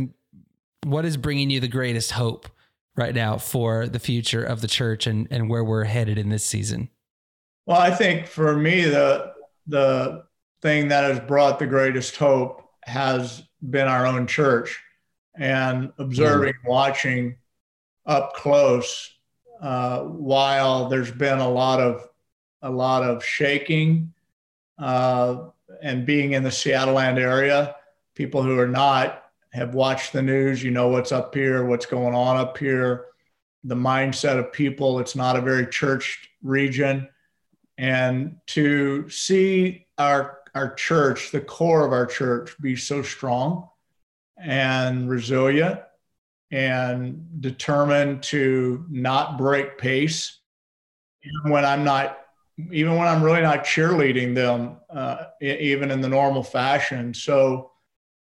what 0.85 1.05
is 1.05 1.17
bringing 1.17 1.49
you 1.49 1.59
the 1.59 1.67
greatest 1.67 2.11
hope 2.11 2.47
right 2.95 3.13
now 3.13 3.37
for 3.37 3.87
the 3.87 3.99
future 3.99 4.43
of 4.43 4.61
the 4.61 4.67
church 4.67 5.05
and 5.05 5.27
and 5.29 5.49
where 5.49 5.63
we're 5.63 5.83
headed 5.83 6.17
in 6.17 6.29
this 6.29 6.45
season? 6.45 6.89
Well, 7.65 7.79
I 7.79 7.91
think 7.91 8.25
for 8.25 8.55
me 8.55 8.85
the 8.85 9.33
the 9.67 10.23
thing 10.61 10.87
that 10.87 11.03
has 11.03 11.19
brought 11.19 11.59
the 11.59 11.67
greatest 11.67 12.15
hope 12.15 12.63
has 12.83 13.43
been 13.69 13.87
our 13.87 14.07
own 14.07 14.27
church 14.27 14.81
and 15.35 15.91
observing, 15.99 16.53
mm. 16.65 16.69
watching 16.69 17.35
up 18.05 18.33
close 18.33 19.13
uh, 19.61 20.01
while 20.03 20.89
there's 20.89 21.11
been 21.11 21.39
a 21.39 21.49
lot 21.49 21.79
of 21.79 22.07
a 22.61 22.69
lot 22.69 23.03
of 23.03 23.23
shaking 23.23 24.11
uh, 24.79 25.49
and 25.81 26.05
being 26.05 26.33
in 26.33 26.43
the 26.43 26.51
Seattle 26.51 26.95
land 26.95 27.19
area, 27.19 27.75
people 28.15 28.41
who 28.41 28.57
are 28.59 28.67
not 28.67 29.23
have 29.51 29.73
watched 29.73 30.13
the 30.13 30.21
news, 30.21 30.63
you 30.63 30.71
know 30.71 30.89
what's 30.89 31.11
up 31.11 31.33
here, 31.33 31.65
what's 31.65 31.85
going 31.85 32.13
on 32.13 32.37
up 32.37 32.57
here, 32.57 33.05
the 33.63 33.75
mindset 33.75 34.37
of 34.37 34.53
people. 34.53 34.99
It's 34.99 35.15
not 35.15 35.35
a 35.35 35.41
very 35.41 35.67
churched 35.67 36.27
region. 36.43 37.07
And 37.77 38.37
to 38.47 39.09
see 39.09 39.87
our, 39.97 40.39
our 40.53 40.73
church, 40.75 41.31
the 41.31 41.41
core 41.41 41.85
of 41.85 41.93
our 41.93 42.05
church, 42.05 42.55
be 42.61 42.75
so 42.75 43.01
strong 43.01 43.69
and 44.37 45.09
resilient 45.09 45.79
and 46.51 47.41
determined 47.41 48.23
to 48.23 48.85
not 48.89 49.37
break 49.37 49.77
pace, 49.77 50.39
even 51.23 51.51
when 51.51 51.65
I'm 51.65 51.83
not 51.83 52.18
even 52.71 52.95
when 52.95 53.07
I'm 53.07 53.23
really 53.23 53.41
not 53.41 53.63
cheerleading 53.63 54.35
them, 54.35 54.77
uh, 54.89 55.25
even 55.41 55.91
in 55.91 56.01
the 56.01 56.09
normal 56.09 56.43
fashion. 56.43 57.13
So 57.13 57.71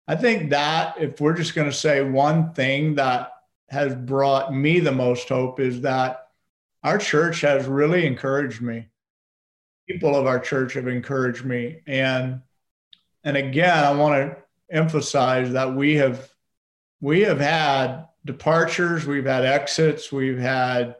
I 0.06 0.16
think 0.16 0.50
that 0.50 1.00
if 1.00 1.20
we're 1.20 1.34
just 1.34 1.54
going 1.54 1.68
to 1.70 1.76
say 1.76 2.02
one 2.02 2.52
thing 2.52 2.96
that 2.96 3.32
has 3.68 3.94
brought 3.94 4.54
me 4.54 4.80
the 4.80 4.92
most 4.92 5.28
hope 5.28 5.60
is 5.60 5.82
that 5.82 6.28
our 6.82 6.98
church 6.98 7.42
has 7.42 7.66
really 7.66 8.06
encouraged 8.06 8.60
me. 8.60 8.88
People 9.88 10.14
of 10.16 10.26
our 10.26 10.38
church 10.38 10.74
have 10.74 10.88
encouraged 10.88 11.44
me. 11.44 11.82
And 11.86 12.42
and 13.22 13.36
again, 13.36 13.84
I 13.84 13.92
want 13.92 14.14
to 14.14 14.36
emphasize 14.70 15.52
that 15.52 15.74
we 15.74 15.96
have 15.96 16.30
we 17.00 17.20
have 17.22 17.40
had 17.40 18.06
departures, 18.24 19.06
we've 19.06 19.26
had 19.26 19.44
exits, 19.44 20.12
we've 20.12 20.38
had 20.38 20.96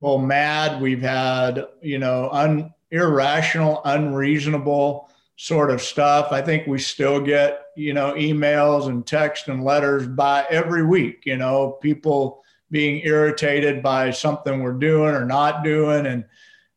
well 0.00 0.18
mad 0.18 0.80
we've 0.80 1.02
had 1.02 1.66
you 1.80 1.98
know 1.98 2.28
un, 2.32 2.72
irrational 2.90 3.80
unreasonable 3.84 5.10
sort 5.40 5.70
of 5.70 5.80
stuff. 5.80 6.32
I 6.32 6.42
think 6.42 6.66
we 6.66 6.78
still 6.78 7.20
get 7.20 7.66
you 7.76 7.94
know 7.94 8.14
emails 8.14 8.88
and 8.88 9.06
text 9.06 9.48
and 9.48 9.62
letters 9.62 10.06
by 10.06 10.44
every 10.50 10.84
week 10.84 11.22
you 11.24 11.36
know 11.36 11.78
people 11.80 12.42
being 12.70 13.00
irritated 13.04 13.82
by 13.82 14.10
something 14.10 14.62
we're 14.62 14.72
doing 14.72 15.14
or 15.14 15.24
not 15.24 15.64
doing. 15.64 16.06
And 16.06 16.24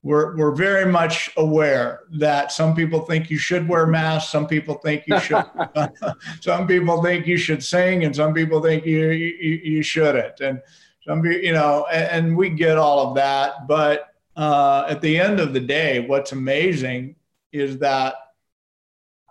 we're, 0.04 0.36
we're 0.36 0.56
very 0.56 0.92
much 0.92 1.30
aware 1.38 2.02
that 2.14 2.52
some 2.52 2.76
people 2.76 3.02
think 3.02 3.30
you 3.30 3.38
should 3.38 3.68
wear 3.68 3.86
masks 3.86 4.32
some 4.32 4.48
people 4.48 4.76
think 4.76 5.04
you 5.06 5.20
should 5.20 5.46
some 6.42 6.66
people 6.66 7.04
think 7.04 7.28
you 7.28 7.38
should 7.38 7.64
sing 7.64 8.04
and 8.04 8.16
some 8.16 8.34
people 8.34 8.62
think 8.62 8.86
you, 8.86 9.10
you, 9.10 9.62
you 9.64 9.84
shouldn't. 9.84 10.40
And 10.40 10.62
some 11.06 11.26
you 11.26 11.54
know, 11.54 11.88
and, 11.92 12.26
and 12.28 12.38
we 12.38 12.50
get 12.50 12.78
all 12.78 13.08
of 13.08 13.16
that. 13.16 13.68
But 13.68 14.14
uh, 14.36 14.86
at 14.88 15.02
the 15.02 15.20
end 15.20 15.40
of 15.40 15.54
the 15.54 15.60
day, 15.60 16.00
what's 16.00 16.32
amazing 16.32 17.16
is 17.52 17.80
that 17.80 18.16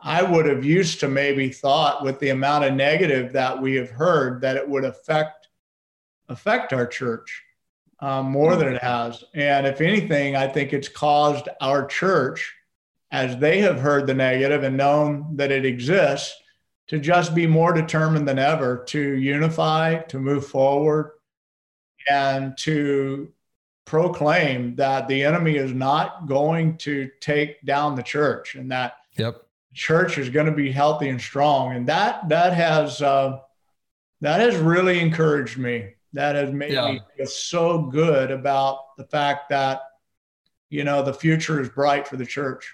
I 0.03 0.23
would 0.23 0.47
have 0.47 0.65
used 0.65 1.01
to 1.01 1.09
maybe 1.09 1.51
thought 1.51 2.03
with 2.03 2.19
the 2.21 2.31
amount 2.31 2.65
of 2.65 2.75
negative 2.75 3.33
that 3.35 3.61
we 3.61 3.75
have 3.77 3.91
heard 3.91 4.41
that 4.43 4.57
it 4.57 4.69
would 4.69 4.85
affect 4.85 5.49
affect 6.29 6.73
our 6.73 6.87
church 6.87 7.43
um, 8.01 8.27
more 8.27 8.57
than 8.57 8.75
it 8.75 8.83
has. 8.83 9.25
And 9.35 9.67
if 9.67 9.81
anything, 9.81 10.37
I 10.37 10.47
think 10.47 10.73
it's 10.73 10.89
caused 10.89 11.49
our 11.61 11.87
church, 11.87 12.55
as 13.11 13.37
they 13.39 13.59
have 13.61 13.81
heard 13.81 14.07
the 14.07 14.15
negative 14.15 14.63
and 14.63 14.77
known 14.77 15.37
that 15.37 15.51
it 15.51 15.67
exists, 15.67 16.35
to 16.87 16.99
just 16.99 17.35
be 17.35 17.47
more 17.47 17.73
determined 17.73 18.27
than 18.27 18.39
ever 18.39 18.85
to 18.89 19.01
unify, 19.01 19.99
to 20.03 20.19
move 20.19 20.47
forward, 20.47 21.13
and 22.09 22.57
to 22.59 23.33
proclaim 23.85 24.77
that 24.77 25.09
the 25.09 25.25
enemy 25.25 25.57
is 25.57 25.73
not 25.73 26.27
going 26.27 26.77
to 26.77 27.11
take 27.21 27.61
down 27.65 27.97
the 27.97 28.03
church 28.03 28.55
and 28.55 28.71
that 28.71 28.95
yep. 29.17 29.45
church 29.75 30.17
is 30.17 30.29
going 30.29 30.47
to 30.47 30.53
be 30.53 30.71
healthy 30.71 31.09
and 31.09 31.21
strong. 31.21 31.75
And 31.75 31.89
that 31.89 32.29
that 32.29 32.53
has 32.53 33.03
uh, 33.03 33.39
that 34.21 34.41
has 34.41 34.57
really 34.57 35.01
encouraged 35.01 35.59
me. 35.59 35.95
That 36.13 36.37
has 36.37 36.53
made 36.53 36.73
yeah. 36.73 36.93
me 36.93 37.01
feel 37.17 37.27
so 37.27 37.83
good 37.83 38.31
about 38.31 38.97
the 38.97 39.05
fact 39.05 39.49
that 39.51 39.83
you 40.69 40.85
know 40.85 41.03
the 41.03 41.15
future 41.15 41.61
is 41.61 41.69
bright 41.69 42.07
for 42.07 42.17
the 42.17 42.27
church. 42.27 42.73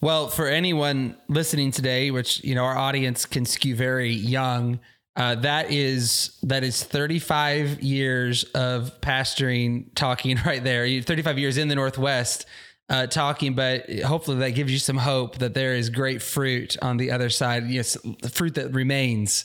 Well, 0.00 0.28
for 0.28 0.46
anyone 0.46 1.16
listening 1.28 1.72
today, 1.72 2.10
which 2.10 2.44
you 2.44 2.54
know 2.54 2.64
our 2.64 2.76
audience 2.76 3.26
can 3.26 3.44
skew 3.44 3.74
very 3.74 4.12
young, 4.12 4.80
uh, 5.18 5.34
that 5.34 5.72
is 5.72 6.38
that 6.44 6.62
is 6.62 6.82
35 6.84 7.82
years 7.82 8.44
of 8.54 9.00
pastoring 9.00 9.86
talking 9.96 10.38
right 10.46 10.62
there. 10.62 11.02
35 11.02 11.38
years 11.38 11.58
in 11.58 11.66
the 11.66 11.74
northwest 11.74 12.46
uh, 12.88 13.06
talking 13.06 13.54
but 13.54 13.90
hopefully 14.04 14.38
that 14.38 14.52
gives 14.52 14.72
you 14.72 14.78
some 14.78 14.96
hope 14.96 15.38
that 15.38 15.54
there 15.54 15.74
is 15.74 15.90
great 15.90 16.22
fruit 16.22 16.76
on 16.80 16.96
the 16.96 17.10
other 17.10 17.30
side. 17.30 17.66
Yes 17.66 17.96
the 18.22 18.30
fruit 18.30 18.54
that 18.54 18.72
remains 18.72 19.44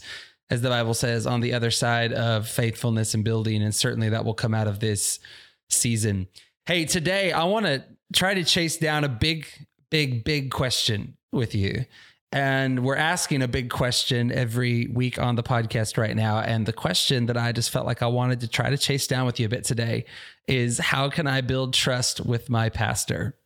as 0.51 0.61
the 0.61 0.69
bible 0.69 0.93
says 0.93 1.25
on 1.25 1.41
the 1.41 1.53
other 1.53 1.71
side 1.71 2.13
of 2.13 2.47
faithfulness 2.47 3.15
and 3.15 3.23
building 3.23 3.63
and 3.63 3.73
certainly 3.73 4.09
that 4.09 4.23
will 4.23 4.35
come 4.35 4.53
out 4.53 4.67
of 4.67 4.79
this 4.79 5.19
season. 5.69 6.27
Hey 6.67 6.85
today 6.85 7.31
i 7.31 7.43
want 7.45 7.65
to 7.65 7.83
try 8.13 8.35
to 8.35 8.43
chase 8.43 8.77
down 8.77 9.03
a 9.03 9.09
big 9.09 9.47
big 9.89 10.23
big 10.23 10.51
question 10.51 11.17
with 11.31 11.55
you 11.55 11.85
and 12.33 12.83
we're 12.83 12.95
asking 12.95 13.43
a 13.43 13.47
big 13.47 13.69
question 13.69 14.31
every 14.31 14.87
week 14.87 15.19
on 15.19 15.35
the 15.35 15.43
podcast 15.43 15.99
right 15.99 16.15
now. 16.15 16.39
And 16.39 16.65
the 16.65 16.73
question 16.73 17.27
that 17.27 17.37
I 17.37 17.51
just 17.51 17.69
felt 17.69 17.85
like 17.85 18.01
I 18.01 18.07
wanted 18.07 18.39
to 18.39 18.47
try 18.47 18.71
to 18.71 18.77
chase 18.77 19.05
down 19.05 19.27
with 19.27 19.39
you 19.39 19.45
a 19.45 19.49
bit 19.49 19.63
today 19.63 20.05
is 20.47 20.79
how 20.79 21.11
can 21.11 21.27
I 21.27 21.41
build 21.41 21.75
trust 21.75 22.25
with 22.25 22.49
my 22.49 22.69
pastor? 22.69 23.37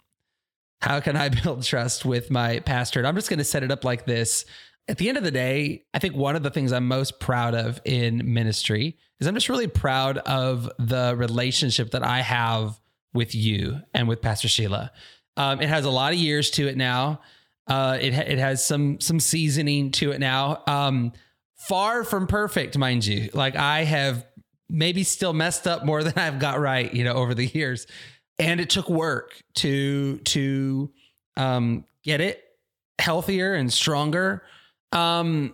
How 0.79 1.01
can 1.01 1.17
I 1.17 1.27
build 1.43 1.63
trust 1.63 2.05
with 2.05 2.31
my 2.31 2.59
pastor? 2.59 3.01
And 3.01 3.07
I'm 3.07 3.15
just 3.15 3.29
going 3.29 3.39
to 3.39 3.43
set 3.43 3.61
it 3.61 3.71
up 3.71 3.83
like 3.83 4.05
this. 4.05 4.45
At 4.87 4.97
the 4.97 5.09
end 5.09 5.17
of 5.17 5.25
the 5.25 5.31
day, 5.31 5.83
I 5.93 5.99
think 5.99 6.15
one 6.15 6.37
of 6.37 6.43
the 6.43 6.49
things 6.49 6.71
I'm 6.71 6.87
most 6.87 7.19
proud 7.19 7.55
of 7.55 7.81
in 7.83 8.33
ministry 8.33 8.97
is 9.19 9.27
I'm 9.27 9.33
just 9.33 9.49
really 9.49 9.67
proud 9.67 10.17
of 10.19 10.71
the 10.79 11.13
relationship 11.17 11.91
that 11.91 12.05
I 12.05 12.21
have 12.21 12.79
with 13.13 13.35
you 13.35 13.81
and 13.93 14.07
with 14.07 14.21
Pastor 14.21 14.47
Sheila. 14.47 14.93
Um, 15.35 15.59
it 15.59 15.67
has 15.67 15.83
a 15.83 15.91
lot 15.91 16.13
of 16.13 16.19
years 16.19 16.49
to 16.51 16.69
it 16.69 16.77
now. 16.77 17.19
Uh, 17.67 17.97
it 17.99 18.13
it 18.13 18.39
has 18.39 18.65
some 18.65 18.99
some 18.99 19.19
seasoning 19.19 19.91
to 19.91 20.11
it 20.11 20.19
now. 20.19 20.63
Um, 20.67 21.11
far 21.67 22.03
from 22.03 22.27
perfect, 22.27 22.77
mind 22.77 23.05
you. 23.05 23.29
Like 23.33 23.55
I 23.55 23.83
have 23.83 24.25
maybe 24.69 25.03
still 25.03 25.33
messed 25.33 25.67
up 25.67 25.85
more 25.85 26.03
than 26.05 26.13
I've 26.17 26.39
got 26.39 26.59
right, 26.59 26.93
you 26.93 27.03
know, 27.03 27.13
over 27.13 27.33
the 27.33 27.45
years. 27.45 27.87
and 28.39 28.59
it 28.59 28.69
took 28.69 28.89
work 28.89 29.41
to 29.55 30.17
to 30.19 30.91
um, 31.35 31.85
get 32.03 32.21
it 32.21 32.43
healthier 32.99 33.53
and 33.53 33.71
stronger. 33.71 34.43
Um, 34.91 35.53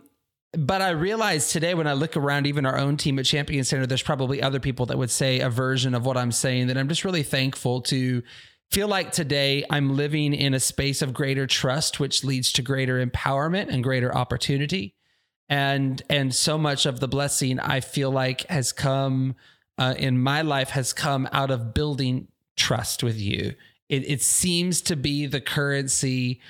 but 0.56 0.82
I 0.84 0.92
realized 0.92 1.52
today 1.52 1.74
when 1.74 1.88
I 1.88 1.94
look 1.94 2.16
around, 2.16 2.46
even 2.46 2.66
our 2.66 2.78
own 2.78 2.96
team 2.96 3.18
at 3.18 3.26
Champion 3.26 3.64
Center, 3.64 3.88
there's 3.88 4.04
probably 4.04 4.42
other 4.42 4.60
people 4.60 4.86
that 4.88 4.98
would 4.98 5.10
say 5.10 5.40
a 5.40 5.50
version 5.50 5.96
of 5.96 6.06
what 6.06 6.16
I'm 6.16 6.32
saying. 6.32 6.68
That 6.68 6.78
I'm 6.78 6.88
just 6.88 7.04
really 7.04 7.24
thankful 7.24 7.82
to 7.84 8.22
feel 8.74 8.88
like 8.88 9.12
today 9.12 9.64
I'm 9.70 9.96
living 9.96 10.34
in 10.34 10.56
a 10.56 10.60
space 10.60 11.04
of 11.04 11.14
greater 11.14 11.46
trust, 11.46 12.00
which 12.00 12.24
leads 12.24 12.52
to 12.54 12.64
greater 12.64 13.06
empowerment 13.06 13.68
and 13.70 13.84
greater 13.84 14.14
opportunity. 14.16 14.96
And 15.48 16.02
and 16.10 16.34
so 16.34 16.58
much 16.58 16.88
of 16.88 17.00
the 17.00 17.08
blessing 17.08 17.60
I 17.60 17.82
feel 17.82 18.10
like 18.10 18.48
has 18.48 18.72
come 18.72 19.36
uh, 19.78 19.94
in 19.96 20.18
my 20.18 20.42
life 20.42 20.72
has 20.72 20.92
come 20.92 21.30
out 21.32 21.52
of 21.52 21.76
building 21.76 22.30
trust 22.56 23.04
with 23.04 23.20
you. 23.20 23.54
It, 23.90 24.10
it 24.10 24.22
seems 24.24 24.82
to 24.82 24.96
be 24.96 25.28
the 25.28 25.42
currency 25.42 26.42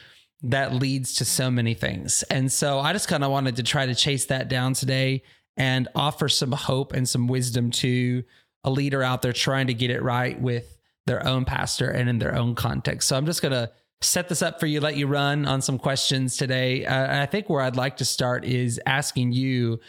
that 0.43 0.73
leads 0.73 1.15
to 1.15 1.25
so 1.25 1.51
many 1.51 1.73
things. 1.73 2.23
And 2.23 2.49
so 2.49 2.79
I 2.79 2.93
just 2.93 3.09
kind 3.09 3.25
of 3.25 3.31
wanted 3.31 3.57
to 3.57 3.63
try 3.63 3.85
to 3.85 3.95
chase 3.95 4.25
that 4.27 4.47
down 4.47 4.73
today 4.75 5.23
and 5.57 5.89
offer 5.93 6.29
some 6.29 6.53
hope 6.53 6.93
and 6.93 7.07
some 7.07 7.27
wisdom 7.27 7.69
to 7.71 8.23
a 8.63 8.71
leader 8.71 9.03
out 9.03 9.21
there 9.21 9.33
trying 9.33 9.67
to 9.67 9.73
get 9.73 9.89
it 9.89 10.01
right 10.01 10.39
with 10.39 10.77
their 11.05 11.25
own 11.25 11.45
pastor 11.45 11.89
and 11.89 12.09
in 12.09 12.19
their 12.19 12.35
own 12.35 12.55
context. 12.55 13.07
So 13.07 13.17
I'm 13.17 13.25
just 13.25 13.41
going 13.41 13.51
to 13.51 13.71
set 14.01 14.29
this 14.29 14.41
up 14.41 14.59
for 14.59 14.65
you, 14.65 14.79
let 14.79 14.97
you 14.97 15.07
run 15.07 15.45
on 15.45 15.61
some 15.61 15.77
questions 15.77 16.37
today. 16.37 16.85
Uh, 16.85 17.23
I 17.23 17.25
think 17.25 17.49
where 17.49 17.61
I'd 17.61 17.75
like 17.75 17.97
to 17.97 18.05
start 18.05 18.45
is 18.45 18.79
asking 18.85 19.33
you 19.33 19.79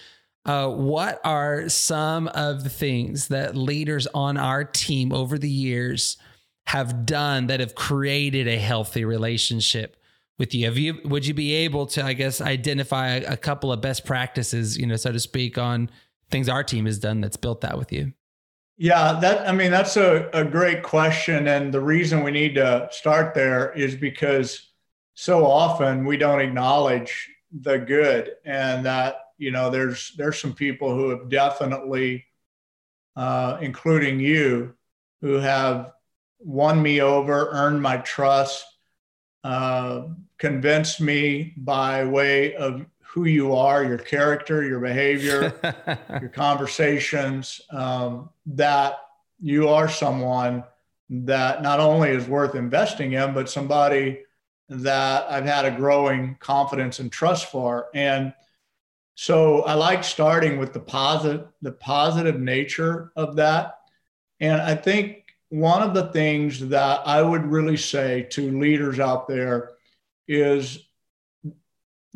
uh, 0.46 0.68
what 0.68 1.20
are 1.24 1.68
some 1.68 2.28
of 2.28 2.64
the 2.64 2.70
things 2.70 3.28
that 3.28 3.56
leaders 3.56 4.06
on 4.08 4.36
our 4.36 4.64
team 4.64 5.12
over 5.12 5.38
the 5.38 5.48
years 5.48 6.18
have 6.66 7.06
done 7.06 7.46
that 7.46 7.60
have 7.60 7.74
created 7.74 8.46
a 8.46 8.58
healthy 8.58 9.04
relationship 9.04 9.96
with 10.38 10.54
you? 10.54 10.66
Have 10.66 10.76
you 10.76 10.98
would 11.04 11.26
you 11.26 11.34
be 11.34 11.54
able 11.54 11.86
to, 11.86 12.04
I 12.04 12.12
guess, 12.12 12.40
identify 12.40 13.08
a 13.08 13.36
couple 13.36 13.72
of 13.72 13.80
best 13.80 14.04
practices, 14.04 14.76
you 14.76 14.86
know, 14.86 14.96
so 14.96 15.12
to 15.12 15.20
speak, 15.20 15.56
on 15.56 15.90
things 16.30 16.48
our 16.48 16.64
team 16.64 16.86
has 16.86 16.98
done 16.98 17.20
that's 17.20 17.36
built 17.36 17.62
that 17.62 17.78
with 17.78 17.92
you? 17.92 18.12
Yeah, 18.76 19.18
that 19.20 19.48
I 19.48 19.52
mean 19.52 19.70
that's 19.70 19.96
a, 19.96 20.28
a 20.32 20.44
great 20.44 20.82
question. 20.82 21.46
And 21.46 21.72
the 21.72 21.80
reason 21.80 22.24
we 22.24 22.30
need 22.32 22.56
to 22.56 22.88
start 22.90 23.34
there 23.34 23.72
is 23.72 23.94
because 23.94 24.70
so 25.14 25.46
often 25.46 26.04
we 26.04 26.16
don't 26.16 26.40
acknowledge 26.40 27.28
the 27.60 27.78
good 27.78 28.32
and 28.44 28.84
that 28.86 29.16
you 29.38 29.50
know, 29.50 29.68
there's 29.70 30.12
there's 30.16 30.38
some 30.40 30.54
people 30.54 30.94
who 30.94 31.10
have 31.10 31.28
definitely, 31.28 32.24
uh, 33.16 33.58
including 33.60 34.20
you, 34.20 34.74
who 35.20 35.34
have 35.34 35.92
won 36.38 36.80
me 36.82 37.00
over, 37.00 37.48
earned 37.50 37.82
my 37.82 37.96
trust, 37.98 38.64
uh, 39.44 40.02
convinced 40.38 41.00
me 41.00 41.54
by 41.56 42.04
way 42.04 42.54
of 42.54 42.86
who 43.14 43.26
you 43.26 43.54
are, 43.54 43.84
your 43.84 43.96
character, 43.96 44.64
your 44.64 44.80
behavior, 44.80 45.54
your 46.20 46.30
conversations, 46.30 47.60
um, 47.70 48.28
that 48.44 48.96
you 49.38 49.68
are 49.68 49.88
someone 49.88 50.64
that 51.08 51.62
not 51.62 51.78
only 51.78 52.10
is 52.10 52.26
worth 52.26 52.56
investing 52.56 53.12
in, 53.12 53.32
but 53.32 53.48
somebody 53.48 54.20
that 54.68 55.30
I've 55.30 55.44
had 55.44 55.64
a 55.64 55.70
growing 55.70 56.36
confidence 56.40 56.98
and 56.98 57.12
trust 57.12 57.52
for. 57.52 57.86
And 57.94 58.34
so 59.14 59.62
I 59.62 59.74
like 59.74 60.02
starting 60.02 60.58
with 60.58 60.72
the 60.72 60.80
positive, 60.80 61.46
the 61.62 61.70
positive 61.70 62.40
nature 62.40 63.12
of 63.14 63.36
that. 63.36 63.78
And 64.40 64.60
I 64.60 64.74
think 64.74 65.36
one 65.50 65.84
of 65.84 65.94
the 65.94 66.08
things 66.08 66.68
that 66.70 67.06
I 67.06 67.22
would 67.22 67.46
really 67.46 67.76
say 67.76 68.26
to 68.32 68.58
leaders 68.58 68.98
out 68.98 69.28
there 69.28 69.70
is 70.26 70.80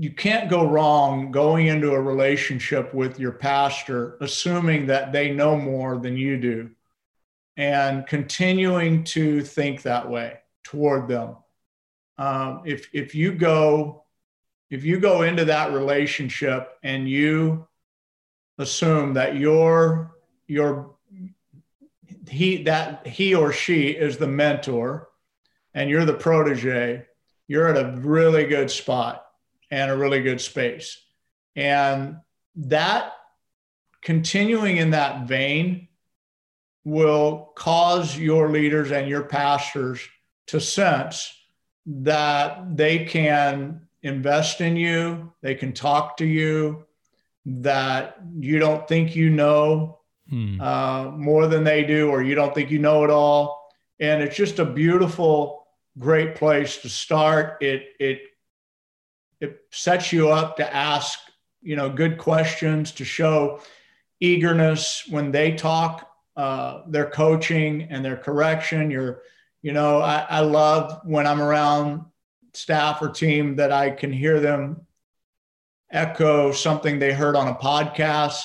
you 0.01 0.13
can't 0.13 0.49
go 0.49 0.65
wrong 0.65 1.33
going 1.33 1.67
into 1.67 1.91
a 1.91 2.01
relationship 2.01 2.95
with 2.95 3.19
your 3.19 3.33
pastor, 3.33 4.17
assuming 4.21 4.87
that 4.87 5.11
they 5.11 5.33
know 5.33 5.57
more 5.57 5.99
than 5.99 6.17
you 6.17 6.39
do, 6.39 6.71
and 7.57 8.07
continuing 8.07 9.03
to 9.03 9.43
think 9.43 9.83
that 9.83 10.09
way 10.09 10.39
toward 10.63 11.09
them. 11.09 11.37
Um, 12.17 12.63
if 12.65 12.89
if 12.93 13.15
you 13.17 13.33
go 13.33 14.05
if 14.71 14.85
you 14.85 15.01
go 15.01 15.23
into 15.23 15.47
that 15.47 15.73
relationship 15.73 16.79
and 16.85 17.09
you 17.09 17.67
assume 18.59 19.15
that 19.15 19.37
your 19.37 20.13
your 20.47 20.95
he 22.29 22.63
that 22.65 23.05
he 23.07 23.35
or 23.35 23.53
she 23.53 23.89
is 23.89 24.17
the 24.17 24.29
mentor 24.29 25.09
and 25.75 25.91
you're 25.91 26.05
the 26.05 26.15
protege 26.15 27.07
you're 27.47 27.69
at 27.69 27.83
a 27.83 27.97
really 27.99 28.45
good 28.45 28.71
spot 28.71 29.28
and 29.71 29.91
a 29.91 29.97
really 29.97 30.21
good 30.21 30.41
space 30.41 30.99
and 31.59 32.17
that 32.55 33.13
continuing 34.03 34.77
in 34.77 34.91
that 34.91 35.27
vein 35.27 35.89
will 36.85 37.53
cause 37.57 38.17
your 38.17 38.51
leaders 38.51 38.93
and 38.93 39.09
your 39.09 39.25
pastors 39.25 40.01
to 40.47 40.61
sense 40.61 41.35
that 41.87 42.77
they 42.77 43.05
can 43.05 43.83
invest 44.03 44.61
in 44.61 44.77
you, 44.77 45.33
they 45.43 45.55
can 45.55 45.73
talk 45.73 46.17
to 46.19 46.25
you, 46.25 46.87
that 47.45 48.17
you 48.39 48.59
don't 48.59 48.87
think 48.87 49.17
you 49.17 49.31
know 49.31 49.99
hmm. 50.29 50.61
uh, 50.61 51.11
more 51.11 51.47
than 51.47 51.65
they 51.65 51.83
do, 51.85 52.09
or 52.09 52.23
you 52.23 52.35
don't 52.35 52.55
think 52.55 52.71
you 52.71 52.79
know 52.79 53.05
it 53.05 53.11
all. 53.11 53.69
And 54.01 54.23
it's 54.23 54.37
just 54.37 54.59
a 54.59 54.65
beautiful, 54.65 55.67
great 55.99 56.37
place 56.37 56.79
to 56.79 56.89
start. 56.89 57.61
It 57.61 57.89
it 57.99 58.21
it 59.41 59.61
sets 59.71 60.13
you 60.13 60.31
up 60.31 60.57
to 60.57 60.75
ask, 60.75 61.19
you 61.63 61.77
know, 61.77 61.89
good 61.89 62.19
questions 62.19 62.93
to 62.93 63.05
show 63.05 63.61
eagerness 64.21 65.05
when 65.09 65.31
they 65.31 65.55
talk 65.55 66.11
uh, 66.37 66.83
their 66.89 67.11
coaching 67.11 67.83
and 67.91 68.05
their 68.05 68.17
correction. 68.17 68.91
You're, 68.91 69.23
you 69.63 69.73
know, 69.73 70.01
I, 70.01 70.27
I 70.29 70.41
love 70.41 71.01
when 71.05 71.27
I'm 71.27 71.41
around 71.41 72.05
staff 72.55 73.03
or 73.03 73.11
team 73.11 73.57
that 73.57 73.73
I 73.73 73.91
can 73.91 74.13
hear 74.13 74.41
them 74.41 74.87
echo 75.91 76.53
something 76.53 76.99
they 76.99 77.13
heard 77.13 77.37
on 77.37 77.49
a 77.49 77.55
podcast. 77.55 78.45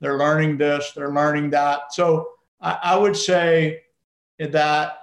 They're 0.00 0.18
learning 0.18 0.58
this, 0.58 0.92
they're 0.92 1.12
learning 1.12 1.50
that. 1.50 1.92
So 1.92 2.28
I, 2.60 2.78
I 2.82 2.96
would 2.96 3.16
say 3.16 3.82
that 4.38 4.98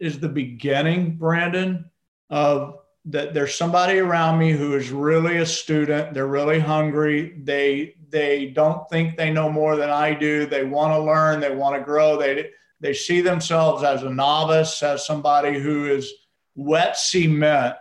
is 0.00 0.18
the 0.18 0.28
beginning, 0.28 1.16
Brandon, 1.16 1.90
of 2.30 2.78
that 3.08 3.32
there's 3.32 3.54
somebody 3.54 3.98
around 3.98 4.38
me 4.38 4.52
who 4.52 4.74
is 4.74 4.90
really 4.90 5.38
a 5.38 5.46
student. 5.46 6.14
They're 6.14 6.26
really 6.26 6.58
hungry. 6.58 7.34
They 7.42 7.94
they 8.10 8.46
don't 8.46 8.88
think 8.88 9.16
they 9.16 9.30
know 9.30 9.50
more 9.50 9.76
than 9.76 9.90
I 9.90 10.14
do. 10.14 10.46
They 10.46 10.64
want 10.64 10.92
to 10.92 11.00
learn. 11.00 11.40
They 11.40 11.54
want 11.54 11.76
to 11.76 11.84
grow. 11.84 12.18
They 12.18 12.50
they 12.80 12.92
see 12.92 13.20
themselves 13.20 13.82
as 13.82 14.02
a 14.02 14.10
novice, 14.10 14.82
as 14.82 15.06
somebody 15.06 15.58
who 15.58 15.86
is 15.86 16.12
wet 16.54 16.96
cement 16.96 17.76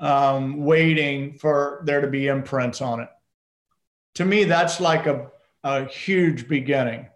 um, 0.00 0.64
waiting 0.64 1.34
for 1.34 1.82
there 1.84 2.00
to 2.00 2.08
be 2.08 2.26
imprints 2.26 2.80
on 2.80 3.00
it. 3.00 3.08
To 4.16 4.24
me, 4.24 4.44
that's 4.44 4.80
like 4.80 5.06
a, 5.06 5.30
a 5.62 5.84
huge 5.84 6.48
beginning. 6.48 7.06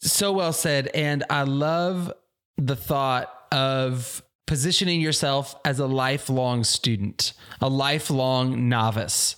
So 0.00 0.32
well 0.32 0.52
said. 0.52 0.88
And 0.88 1.24
I 1.30 1.42
love 1.42 2.12
the 2.56 2.76
thought 2.76 3.32
of 3.50 4.22
positioning 4.48 5.00
yourself 5.00 5.54
as 5.64 5.78
a 5.78 5.86
lifelong 5.86 6.64
student, 6.64 7.34
a 7.60 7.68
lifelong 7.68 8.68
novice. 8.68 9.36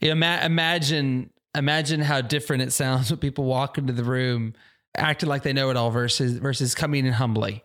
Ima- 0.00 0.40
imagine, 0.44 1.30
imagine 1.54 2.02
how 2.02 2.20
different 2.20 2.62
it 2.62 2.72
sounds 2.72 3.10
when 3.10 3.20
people 3.20 3.44
walk 3.44 3.78
into 3.78 3.94
the 3.94 4.04
room 4.04 4.52
acting 4.96 5.28
like 5.28 5.44
they 5.44 5.52
know 5.52 5.70
it 5.70 5.76
all 5.76 5.90
versus 5.90 6.38
versus 6.38 6.74
coming 6.74 7.06
in 7.06 7.12
humbly. 7.12 7.62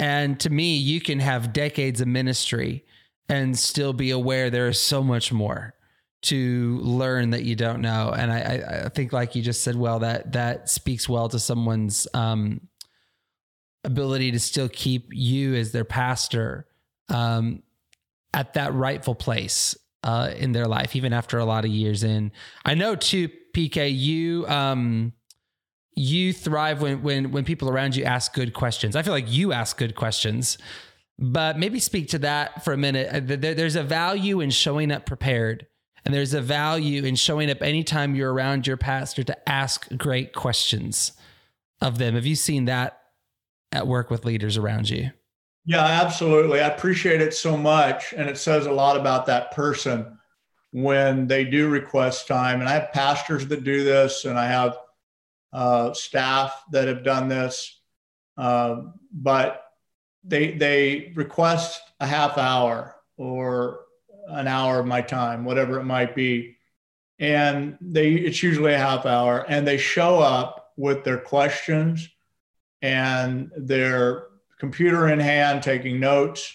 And 0.00 0.38
to 0.40 0.50
me, 0.50 0.76
you 0.76 1.00
can 1.00 1.20
have 1.20 1.52
decades 1.52 2.00
of 2.00 2.08
ministry 2.08 2.84
and 3.28 3.56
still 3.56 3.92
be 3.92 4.10
aware 4.10 4.50
there 4.50 4.68
is 4.68 4.80
so 4.80 5.02
much 5.02 5.32
more 5.32 5.74
to 6.22 6.78
learn 6.78 7.30
that 7.30 7.44
you 7.44 7.54
don't 7.54 7.80
know. 7.80 8.12
And 8.16 8.32
I, 8.32 8.82
I 8.86 8.88
think, 8.88 9.12
like 9.12 9.36
you 9.36 9.42
just 9.42 9.62
said, 9.62 9.76
well, 9.76 10.00
that 10.00 10.32
that 10.32 10.68
speaks 10.68 11.08
well 11.08 11.28
to 11.28 11.38
someone's 11.38 12.08
um, 12.12 12.60
ability 13.84 14.32
to 14.32 14.40
still 14.40 14.68
keep 14.68 15.08
you 15.12 15.54
as 15.54 15.72
their 15.72 15.84
pastor 15.84 16.66
um, 17.08 17.62
at 18.32 18.54
that 18.54 18.74
rightful 18.74 19.14
place 19.14 19.76
uh, 20.02 20.30
in 20.36 20.52
their 20.52 20.66
life, 20.66 20.96
even 20.96 21.12
after 21.12 21.38
a 21.38 21.44
lot 21.44 21.64
of 21.64 21.70
years 21.70 22.02
in. 22.02 22.32
I 22.64 22.74
know 22.74 22.94
too, 22.96 23.28
PK, 23.54 23.96
you 23.96 24.46
um, 24.48 25.12
you 25.94 26.32
thrive 26.32 26.82
when 26.82 27.02
when 27.02 27.30
when 27.30 27.44
people 27.44 27.68
around 27.70 27.96
you 27.96 28.04
ask 28.04 28.34
good 28.34 28.52
questions. 28.52 28.96
I 28.96 29.02
feel 29.02 29.12
like 29.12 29.30
you 29.30 29.52
ask 29.52 29.76
good 29.76 29.94
questions. 29.94 30.58
But 31.16 31.58
maybe 31.58 31.78
speak 31.78 32.08
to 32.08 32.18
that 32.20 32.64
for 32.64 32.72
a 32.72 32.76
minute. 32.76 33.08
Uh, 33.08 33.36
there's 33.54 33.76
a 33.76 33.84
value 33.84 34.40
in 34.40 34.50
showing 34.50 34.90
up 34.90 35.06
prepared. 35.06 35.66
And 36.04 36.12
there's 36.12 36.34
a 36.34 36.40
value 36.40 37.04
in 37.04 37.14
showing 37.14 37.50
up 37.50 37.62
anytime 37.62 38.14
you're 38.14 38.32
around 38.32 38.66
your 38.66 38.76
pastor 38.76 39.24
to 39.24 39.48
ask 39.48 39.88
great 39.96 40.34
questions 40.34 41.12
of 41.80 41.98
them. 41.98 42.14
Have 42.14 42.26
you 42.26 42.36
seen 42.36 42.66
that 42.66 43.03
at 43.74 43.86
work 43.86 44.08
with 44.08 44.24
leaders 44.24 44.56
around 44.56 44.88
you? 44.88 45.10
Yeah, 45.66 45.84
absolutely. 45.84 46.60
I 46.60 46.68
appreciate 46.68 47.20
it 47.20 47.34
so 47.34 47.56
much. 47.56 48.14
And 48.16 48.28
it 48.30 48.38
says 48.38 48.66
a 48.66 48.72
lot 48.72 48.96
about 48.96 49.26
that 49.26 49.50
person 49.50 50.18
when 50.70 51.26
they 51.26 51.44
do 51.44 51.68
request 51.68 52.28
time. 52.28 52.60
And 52.60 52.68
I 52.68 52.74
have 52.74 52.92
pastors 52.92 53.46
that 53.48 53.64
do 53.64 53.82
this, 53.82 54.24
and 54.24 54.38
I 54.38 54.46
have 54.46 54.78
uh, 55.52 55.92
staff 55.92 56.62
that 56.70 56.88
have 56.88 57.02
done 57.02 57.28
this. 57.28 57.80
Uh, 58.36 58.82
but 59.12 59.64
they, 60.22 60.52
they 60.52 61.12
request 61.14 61.80
a 62.00 62.06
half 62.06 62.38
hour 62.38 62.94
or 63.16 63.80
an 64.28 64.48
hour 64.48 64.80
of 64.80 64.86
my 64.86 65.00
time, 65.00 65.44
whatever 65.44 65.78
it 65.80 65.84
might 65.84 66.14
be. 66.14 66.56
And 67.18 67.78
they, 67.80 68.12
it's 68.12 68.42
usually 68.42 68.74
a 68.74 68.78
half 68.78 69.06
hour, 69.06 69.44
and 69.48 69.66
they 69.66 69.78
show 69.78 70.18
up 70.18 70.72
with 70.76 71.04
their 71.04 71.18
questions 71.18 72.08
and 72.84 73.50
their 73.56 74.26
computer 74.58 75.08
in 75.08 75.18
hand, 75.18 75.62
taking 75.62 75.98
notes. 75.98 76.54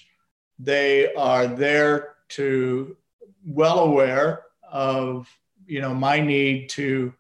They 0.60 1.12
are 1.16 1.48
there 1.48 2.18
to 2.30 2.96
well 3.44 3.80
aware 3.80 4.44
of 4.70 5.28
you 5.66 5.82
know 5.82 5.96
my 5.96 6.20
need 6.20 6.70
to 6.70 7.14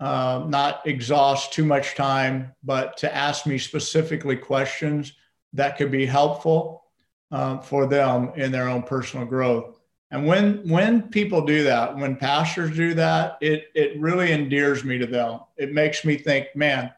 uh, 0.00 0.44
not 0.48 0.84
exhaust 0.84 1.52
too 1.52 1.64
much 1.64 1.94
time, 1.94 2.52
but 2.64 2.96
to 2.96 3.14
ask 3.14 3.46
me 3.46 3.56
specifically 3.56 4.36
questions 4.36 5.12
that 5.52 5.76
could 5.76 5.92
be 5.92 6.04
helpful 6.04 6.82
um, 7.30 7.62
for 7.62 7.86
them 7.86 8.32
in 8.34 8.50
their 8.50 8.68
own 8.68 8.82
personal 8.82 9.24
growth. 9.24 9.78
And 10.10 10.26
when 10.26 10.68
when 10.68 11.02
people 11.02 11.46
do 11.46 11.62
that, 11.62 11.96
when 11.96 12.16
pastors 12.16 12.74
do 12.74 12.94
that, 12.94 13.38
it 13.40 13.68
it 13.76 14.00
really 14.00 14.32
endears 14.32 14.82
me 14.82 14.98
to 14.98 15.06
them. 15.06 15.38
It 15.56 15.72
makes 15.72 16.04
me 16.04 16.16
think, 16.16 16.48
man, 16.56 16.92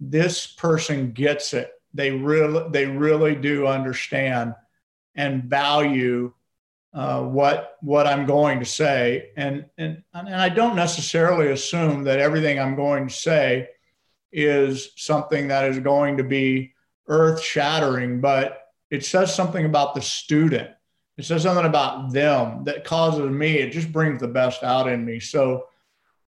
this 0.00 0.46
person 0.46 1.12
gets 1.12 1.54
it 1.54 1.70
they 1.94 2.10
really 2.10 2.68
they 2.70 2.86
really 2.86 3.34
do 3.36 3.66
understand 3.66 4.54
and 5.14 5.44
value 5.44 6.32
uh, 6.92 7.22
what 7.22 7.76
what 7.80 8.06
I'm 8.06 8.26
going 8.26 8.58
to 8.60 8.64
say, 8.64 9.30
and 9.36 9.64
and 9.78 10.02
and 10.12 10.34
I 10.34 10.48
don't 10.48 10.76
necessarily 10.76 11.50
assume 11.50 12.04
that 12.04 12.18
everything 12.18 12.58
I'm 12.60 12.76
going 12.76 13.08
to 13.08 13.14
say 13.14 13.68
is 14.32 14.90
something 14.96 15.48
that 15.48 15.64
is 15.64 15.78
going 15.78 16.16
to 16.18 16.24
be 16.24 16.72
earth 17.08 17.42
shattering, 17.42 18.20
but 18.20 18.62
it 18.90 19.04
says 19.04 19.34
something 19.34 19.64
about 19.64 19.94
the 19.94 20.02
student. 20.02 20.70
It 21.16 21.24
says 21.24 21.42
something 21.42 21.66
about 21.66 22.12
them 22.12 22.64
that 22.64 22.84
causes 22.84 23.30
me. 23.30 23.58
It 23.58 23.70
just 23.70 23.92
brings 23.92 24.20
the 24.20 24.28
best 24.28 24.64
out 24.64 24.88
in 24.88 25.04
me. 25.04 25.20
So 25.20 25.66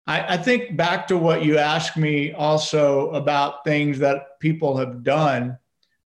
I, 0.07 0.35
I 0.35 0.37
think 0.37 0.77
back 0.77 1.07
to 1.07 1.17
what 1.17 1.43
you 1.43 1.57
asked 1.57 1.97
me 1.97 2.31
also 2.33 3.09
about 3.11 3.63
things 3.63 3.99
that 3.99 4.39
people 4.39 4.77
have 4.77 5.03
done. 5.03 5.57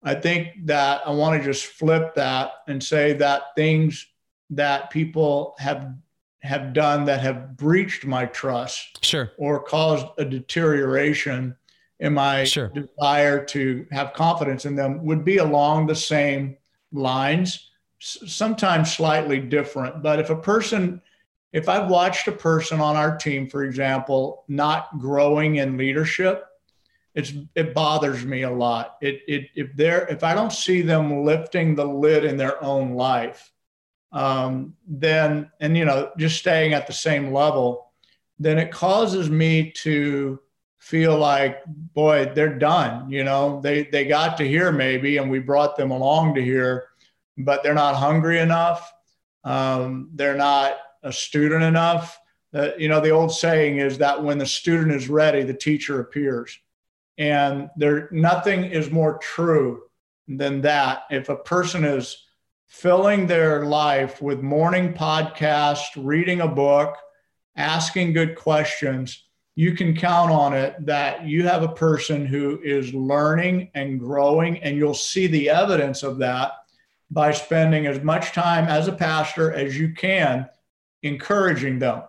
I 0.03 0.15
think 0.15 0.65
that 0.65 1.01
I 1.05 1.11
want 1.11 1.39
to 1.39 1.45
just 1.45 1.65
flip 1.65 2.15
that 2.15 2.51
and 2.67 2.83
say 2.83 3.13
that 3.13 3.55
things 3.55 4.07
that 4.51 4.89
people 4.89 5.55
have 5.59 5.95
have 6.43 6.73
done 6.73 7.05
that 7.05 7.21
have 7.21 7.55
breached 7.55 8.03
my 8.03 8.25
trust 8.25 9.03
sure 9.05 9.31
or 9.37 9.61
caused 9.61 10.07
a 10.17 10.25
deterioration 10.25 11.55
in 11.99 12.13
my 12.13 12.43
sure. 12.43 12.69
desire 12.69 13.45
to 13.45 13.85
have 13.91 14.13
confidence 14.13 14.65
in 14.65 14.75
them 14.75 15.05
would 15.05 15.23
be 15.23 15.37
along 15.37 15.85
the 15.85 15.95
same 15.95 16.57
lines 16.91 17.69
sometimes 17.99 18.91
slightly 18.91 19.39
different 19.39 20.01
but 20.01 20.19
if 20.19 20.31
a 20.31 20.35
person 20.35 20.99
if 21.53 21.67
I've 21.67 21.89
watched 21.89 22.27
a 22.27 22.31
person 22.31 22.79
on 22.79 22.95
our 22.95 23.17
team, 23.17 23.47
for 23.47 23.63
example, 23.63 24.45
not 24.47 24.97
growing 24.99 25.57
in 25.57 25.77
leadership, 25.77 26.45
it's 27.13 27.33
it 27.55 27.73
bothers 27.73 28.25
me 28.25 28.43
a 28.43 28.49
lot. 28.49 28.97
It 29.01 29.21
it 29.27 29.49
if 29.55 29.75
they're 29.75 30.07
if 30.07 30.23
I 30.23 30.33
don't 30.33 30.53
see 30.53 30.81
them 30.81 31.25
lifting 31.25 31.75
the 31.75 31.85
lid 31.85 32.23
in 32.23 32.37
their 32.37 32.63
own 32.63 32.93
life, 32.93 33.51
um, 34.13 34.75
then 34.87 35.51
and 35.59 35.75
you 35.75 35.83
know 35.83 36.11
just 36.17 36.37
staying 36.39 36.73
at 36.73 36.87
the 36.87 36.93
same 36.93 37.33
level, 37.33 37.91
then 38.39 38.57
it 38.57 38.71
causes 38.71 39.29
me 39.29 39.71
to 39.71 40.39
feel 40.77 41.17
like 41.17 41.61
boy 41.65 42.31
they're 42.33 42.57
done. 42.57 43.11
You 43.11 43.25
know 43.25 43.59
they 43.59 43.83
they 43.83 44.05
got 44.05 44.37
to 44.37 44.47
here 44.47 44.71
maybe, 44.71 45.17
and 45.17 45.29
we 45.29 45.39
brought 45.39 45.75
them 45.75 45.91
along 45.91 46.35
to 46.35 46.41
here, 46.41 46.87
but 47.37 47.61
they're 47.61 47.73
not 47.73 47.95
hungry 47.95 48.39
enough. 48.39 48.89
Um, 49.43 50.11
they're 50.13 50.37
not 50.37 50.77
a 51.03 51.11
student 51.11 51.63
enough. 51.63 52.19
Uh, 52.53 52.69
you 52.77 52.89
know, 52.89 52.99
the 52.99 53.09
old 53.09 53.31
saying 53.31 53.77
is 53.77 53.97
that 53.97 54.23
when 54.23 54.37
the 54.37 54.45
student 54.45 54.91
is 54.91 55.09
ready, 55.09 55.43
the 55.43 55.53
teacher 55.53 55.99
appears. 55.99 56.57
And 57.17 57.69
there, 57.77 58.09
nothing 58.11 58.65
is 58.65 58.91
more 58.91 59.17
true 59.19 59.83
than 60.27 60.61
that. 60.61 61.03
If 61.09 61.29
a 61.29 61.35
person 61.35 61.83
is 61.83 62.25
filling 62.67 63.27
their 63.27 63.65
life 63.65 64.21
with 64.21 64.41
morning 64.41 64.93
podcast, 64.93 65.83
reading 65.97 66.41
a 66.41 66.47
book, 66.47 66.97
asking 67.55 68.13
good 68.13 68.35
questions, 68.35 69.25
you 69.55 69.73
can 69.73 69.95
count 69.95 70.31
on 70.31 70.53
it 70.53 70.85
that 70.85 71.25
you 71.25 71.45
have 71.45 71.63
a 71.63 71.75
person 71.75 72.25
who 72.25 72.59
is 72.63 72.93
learning 72.93 73.69
and 73.75 73.99
growing, 73.99 74.57
and 74.63 74.77
you'll 74.77 74.93
see 74.93 75.27
the 75.27 75.49
evidence 75.49 76.03
of 76.03 76.17
that 76.19 76.53
by 77.11 77.31
spending 77.31 77.85
as 77.85 78.01
much 78.01 78.31
time 78.31 78.65
as 78.65 78.87
a 78.87 78.93
pastor 78.93 79.51
as 79.51 79.77
you 79.77 79.93
can 79.93 80.47
encouraging 81.03 81.79
them. 81.79 82.03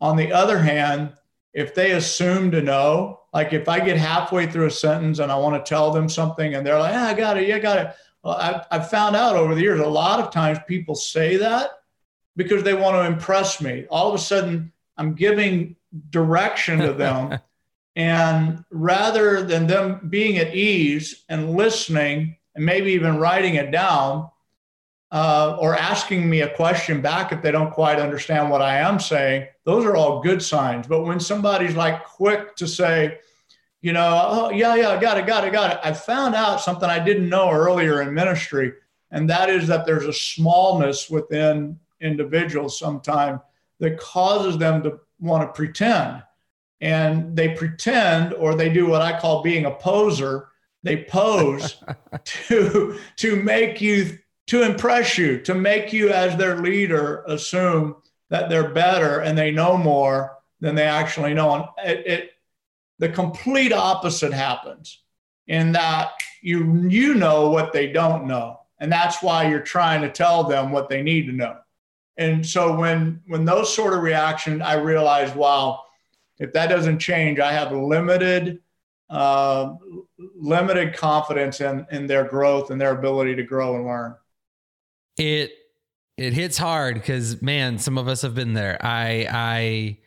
On 0.00 0.16
the 0.16 0.32
other 0.32 0.58
hand, 0.58 1.12
if 1.52 1.74
they 1.74 1.92
assume 1.92 2.50
to 2.50 2.60
know, 2.60 3.20
like 3.32 3.52
if 3.52 3.68
I 3.68 3.80
get 3.80 3.96
halfway 3.96 4.46
through 4.46 4.66
a 4.66 4.70
sentence 4.70 5.18
and 5.18 5.30
I 5.30 5.36
want 5.36 5.54
to 5.64 5.68
tell 5.68 5.90
them 5.90 6.08
something 6.08 6.54
and 6.54 6.66
they're 6.66 6.78
like, 6.78 6.94
ah, 6.94 7.08
I 7.08 7.14
got 7.14 7.36
it, 7.36 7.48
yeah, 7.48 7.56
I 7.56 7.60
got 7.60 7.78
it. 7.78 7.94
Well, 8.22 8.34
I've, 8.34 8.66
I've 8.70 8.90
found 8.90 9.16
out 9.16 9.36
over 9.36 9.54
the 9.54 9.60
years, 9.60 9.80
a 9.80 9.86
lot 9.86 10.20
of 10.20 10.32
times 10.32 10.58
people 10.66 10.94
say 10.94 11.36
that 11.36 11.70
because 12.36 12.62
they 12.62 12.74
want 12.74 12.96
to 12.96 13.06
impress 13.06 13.60
me. 13.60 13.86
All 13.90 14.08
of 14.08 14.14
a 14.14 14.18
sudden, 14.18 14.72
I'm 14.96 15.14
giving 15.14 15.76
direction 16.10 16.78
to 16.80 16.92
them. 16.92 17.38
and 17.96 18.64
rather 18.70 19.42
than 19.42 19.66
them 19.66 20.08
being 20.08 20.38
at 20.38 20.54
ease 20.54 21.24
and 21.28 21.54
listening 21.54 22.36
and 22.54 22.64
maybe 22.64 22.92
even 22.92 23.18
writing 23.18 23.54
it 23.54 23.70
down, 23.70 24.28
uh, 25.10 25.56
or 25.60 25.76
asking 25.76 26.28
me 26.28 26.40
a 26.40 26.54
question 26.54 27.00
back 27.00 27.32
if 27.32 27.40
they 27.40 27.52
don't 27.52 27.70
quite 27.70 27.98
understand 27.98 28.50
what 28.50 28.62
I 28.62 28.78
am 28.78 28.98
saying, 28.98 29.46
those 29.64 29.84
are 29.84 29.96
all 29.96 30.22
good 30.22 30.42
signs. 30.42 30.86
But 30.86 31.04
when 31.04 31.20
somebody's 31.20 31.76
like 31.76 32.04
quick 32.04 32.56
to 32.56 32.66
say, 32.66 33.18
you 33.80 33.92
know, 33.92 34.26
oh, 34.30 34.50
yeah, 34.50 34.74
yeah, 34.74 34.98
got 35.00 35.18
it, 35.18 35.26
got 35.26 35.46
it, 35.46 35.52
got 35.52 35.72
it. 35.72 35.80
I 35.84 35.92
found 35.92 36.34
out 36.34 36.60
something 36.60 36.88
I 36.88 36.98
didn't 36.98 37.28
know 37.28 37.50
earlier 37.50 38.00
in 38.02 38.14
ministry, 38.14 38.72
and 39.10 39.28
that 39.28 39.50
is 39.50 39.68
that 39.68 39.84
there's 39.84 40.06
a 40.06 40.12
smallness 40.12 41.10
within 41.10 41.78
individuals 42.00 42.78
sometimes 42.78 43.40
that 43.80 43.98
causes 43.98 44.56
them 44.58 44.82
to 44.82 45.00
want 45.20 45.42
to 45.42 45.52
pretend. 45.52 46.22
And 46.80 47.36
they 47.36 47.50
pretend, 47.50 48.34
or 48.34 48.54
they 48.54 48.68
do 48.68 48.86
what 48.86 49.02
I 49.02 49.18
call 49.18 49.42
being 49.42 49.66
a 49.66 49.70
poser. 49.70 50.48
They 50.82 51.04
pose 51.04 51.76
to 52.24 52.98
to 53.16 53.36
make 53.36 53.80
you 53.80 54.18
to 54.46 54.62
impress 54.62 55.16
you, 55.16 55.40
to 55.40 55.54
make 55.54 55.92
you, 55.92 56.10
as 56.10 56.36
their 56.36 56.60
leader, 56.60 57.24
assume 57.26 57.96
that 58.30 58.48
they're 58.48 58.70
better 58.70 59.20
and 59.20 59.36
they 59.36 59.50
know 59.50 59.76
more 59.76 60.38
than 60.60 60.74
they 60.74 60.84
actually 60.84 61.34
know. 61.34 61.54
And 61.54 61.90
it, 61.90 62.06
it 62.06 62.30
the 62.98 63.08
complete 63.08 63.72
opposite 63.72 64.32
happens 64.32 65.02
in 65.46 65.72
that 65.72 66.12
you 66.42 66.86
you 66.88 67.14
know 67.14 67.50
what 67.50 67.72
they 67.72 67.90
don't 67.90 68.26
know, 68.26 68.60
and 68.78 68.92
that's 68.92 69.22
why 69.22 69.48
you're 69.48 69.60
trying 69.60 70.02
to 70.02 70.10
tell 70.10 70.44
them 70.44 70.72
what 70.72 70.88
they 70.88 71.02
need 71.02 71.26
to 71.26 71.32
know. 71.32 71.58
And 72.16 72.46
so 72.46 72.76
when 72.76 73.22
when 73.26 73.44
those 73.44 73.74
sort 73.74 73.94
of 73.94 74.02
reactions, 74.02 74.62
I 74.62 74.74
realize, 74.74 75.34
wow, 75.34 75.82
if 76.38 76.52
that 76.52 76.68
doesn't 76.68 76.98
change, 76.98 77.40
I 77.40 77.52
have 77.52 77.72
limited 77.72 78.60
uh, 79.10 79.74
limited 80.36 80.94
confidence 80.96 81.60
in 81.60 81.86
in 81.90 82.06
their 82.06 82.24
growth 82.24 82.70
and 82.70 82.80
their 82.80 82.96
ability 82.96 83.34
to 83.36 83.42
grow 83.42 83.76
and 83.76 83.86
learn 83.86 84.14
it 85.16 85.52
it 86.16 86.32
hits 86.32 86.58
hard 86.58 86.94
because 86.94 87.42
man, 87.42 87.78
some 87.78 87.98
of 87.98 88.08
us 88.08 88.22
have 88.22 88.34
been 88.34 88.54
there. 88.54 88.78
I 88.80 89.26
I 89.30 89.98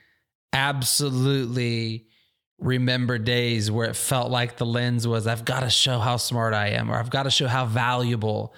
absolutely 0.54 2.08
remember 2.60 3.18
days 3.18 3.70
where 3.70 3.88
it 3.88 3.96
felt 3.96 4.32
like 4.32 4.58
the 4.58 4.66
lens 4.66 5.08
was 5.08 5.28
I've 5.28 5.46
got 5.46 5.60
to 5.60 5.70
show 5.70 6.00
how 6.00 6.18
smart 6.18 6.54
I 6.54 6.70
am 6.70 6.90
or 6.90 6.96
I've 6.96 7.12
got 7.12 7.24
to 7.24 7.30
show 7.30 7.48
how 7.48 7.66
valuable 7.66 8.54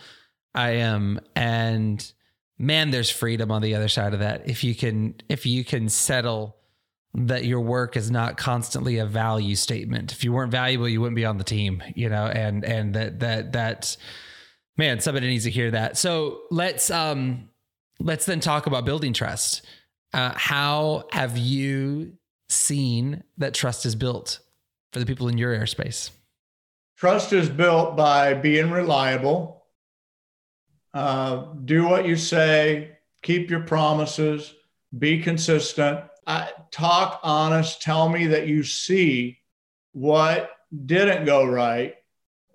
I 0.55 0.71
am. 0.71 1.19
And 1.35 2.11
man 2.57 2.91
there's 2.91 3.09
freedom 3.09 3.51
on 3.51 3.61
the 3.61 3.75
other 3.75 3.89
side 3.89 4.13
of 4.13 4.19
that. 4.19 4.47
If 4.47 4.63
you 4.63 4.75
can 4.75 5.15
if 5.27 5.45
you 5.45 5.65
can 5.65 5.89
settle 5.89 6.55
that 7.15 7.43
your 7.43 7.59
work 7.59 7.97
is 7.97 8.11
not 8.11 8.37
constantly 8.37 8.99
a 8.99 9.05
value 9.05 9.55
statement. 9.55 10.11
If 10.11 10.23
you 10.23 10.31
weren't 10.31 10.51
valuable 10.51 10.87
you 10.87 11.01
wouldn't 11.01 11.17
be 11.17 11.25
on 11.25 11.37
the 11.37 11.43
team 11.43 11.83
you 11.95 12.09
know 12.09 12.25
and 12.25 12.63
and 12.63 12.93
that 12.93 13.19
that 13.19 13.51
that's 13.51 13.97
Man, 14.79 15.01
somebody 15.01 15.27
needs 15.27 15.43
to 15.43 15.51
hear 15.51 15.71
that. 15.71 15.97
So 15.97 16.41
let's 16.49 16.89
um 16.89 17.49
let's 17.99 18.25
then 18.25 18.39
talk 18.39 18.65
about 18.65 18.85
building 18.85 19.11
trust. 19.11 19.67
Uh, 20.13 20.31
how 20.35 21.03
have 21.11 21.37
you 21.37 22.13
seen 22.47 23.23
that 23.37 23.53
trust 23.53 23.85
is 23.85 23.93
built 23.93 24.39
for 24.93 24.99
the 24.99 25.05
people 25.05 25.27
in 25.27 25.37
your 25.37 25.53
airspace? 25.55 26.11
Trust 26.97 27.33
is 27.33 27.49
built 27.49 27.95
by 27.95 28.33
being 28.33 28.71
reliable 28.71 29.59
uh, 30.93 31.45
do 31.65 31.87
what 31.87 32.07
you 32.07 32.15
say, 32.15 32.97
keep 33.21 33.49
your 33.49 33.61
promises, 33.61 34.55
be 34.97 35.21
consistent. 35.21 35.99
I, 36.25 36.49
talk 36.71 37.19
honest, 37.23 37.81
tell 37.81 38.09
me 38.09 38.27
that 38.27 38.47
you 38.47 38.63
see 38.63 39.39
what 39.91 40.51
didn't 40.85 41.25
go 41.25 41.45
right, 41.45 41.95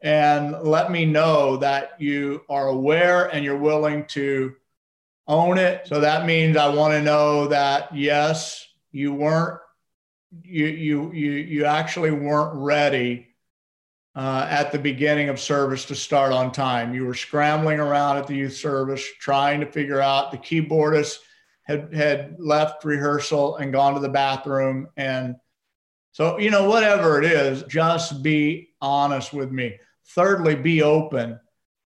and 0.04 0.52
let 0.62 0.92
me 0.92 1.06
know 1.06 1.56
that 1.56 1.98
you 1.98 2.42
are 2.50 2.68
aware 2.68 3.24
and 3.34 3.42
you're 3.42 3.56
willing 3.56 4.04
to 4.04 4.54
own 5.26 5.56
it. 5.56 5.88
So 5.88 6.00
that 6.00 6.26
means 6.26 6.58
I 6.58 6.68
want 6.68 6.92
to 6.92 7.02
know 7.02 7.48
that 7.48 7.96
yes, 7.96 8.66
you 8.92 9.14
weren't 9.14 9.60
you 10.42 10.66
you 10.66 11.12
you 11.12 11.32
you 11.32 11.64
actually 11.64 12.10
weren't 12.10 12.54
ready 12.54 13.28
uh, 14.14 14.46
at 14.50 14.72
the 14.72 14.78
beginning 14.78 15.30
of 15.30 15.40
service 15.40 15.86
to 15.86 15.94
start 15.94 16.32
on 16.32 16.52
time. 16.52 16.94
You 16.94 17.06
were 17.06 17.14
scrambling 17.14 17.80
around 17.80 18.18
at 18.18 18.26
the 18.26 18.36
youth 18.36 18.56
service 18.56 19.02
trying 19.20 19.60
to 19.60 19.66
figure 19.66 20.02
out 20.02 20.30
the 20.30 20.38
keyboardist 20.38 21.16
had 21.62 21.94
had 21.94 22.36
left 22.38 22.84
rehearsal 22.84 23.56
and 23.56 23.72
gone 23.72 23.94
to 23.94 24.00
the 24.00 24.08
bathroom 24.10 24.88
and 24.98 25.36
so 26.12 26.38
you 26.38 26.50
know 26.50 26.68
whatever 26.68 27.18
it 27.18 27.24
is 27.24 27.62
just 27.62 28.22
be 28.22 28.68
honest 28.82 29.32
with 29.32 29.50
me 29.50 29.78
thirdly 30.14 30.54
be 30.54 30.82
open 30.82 31.38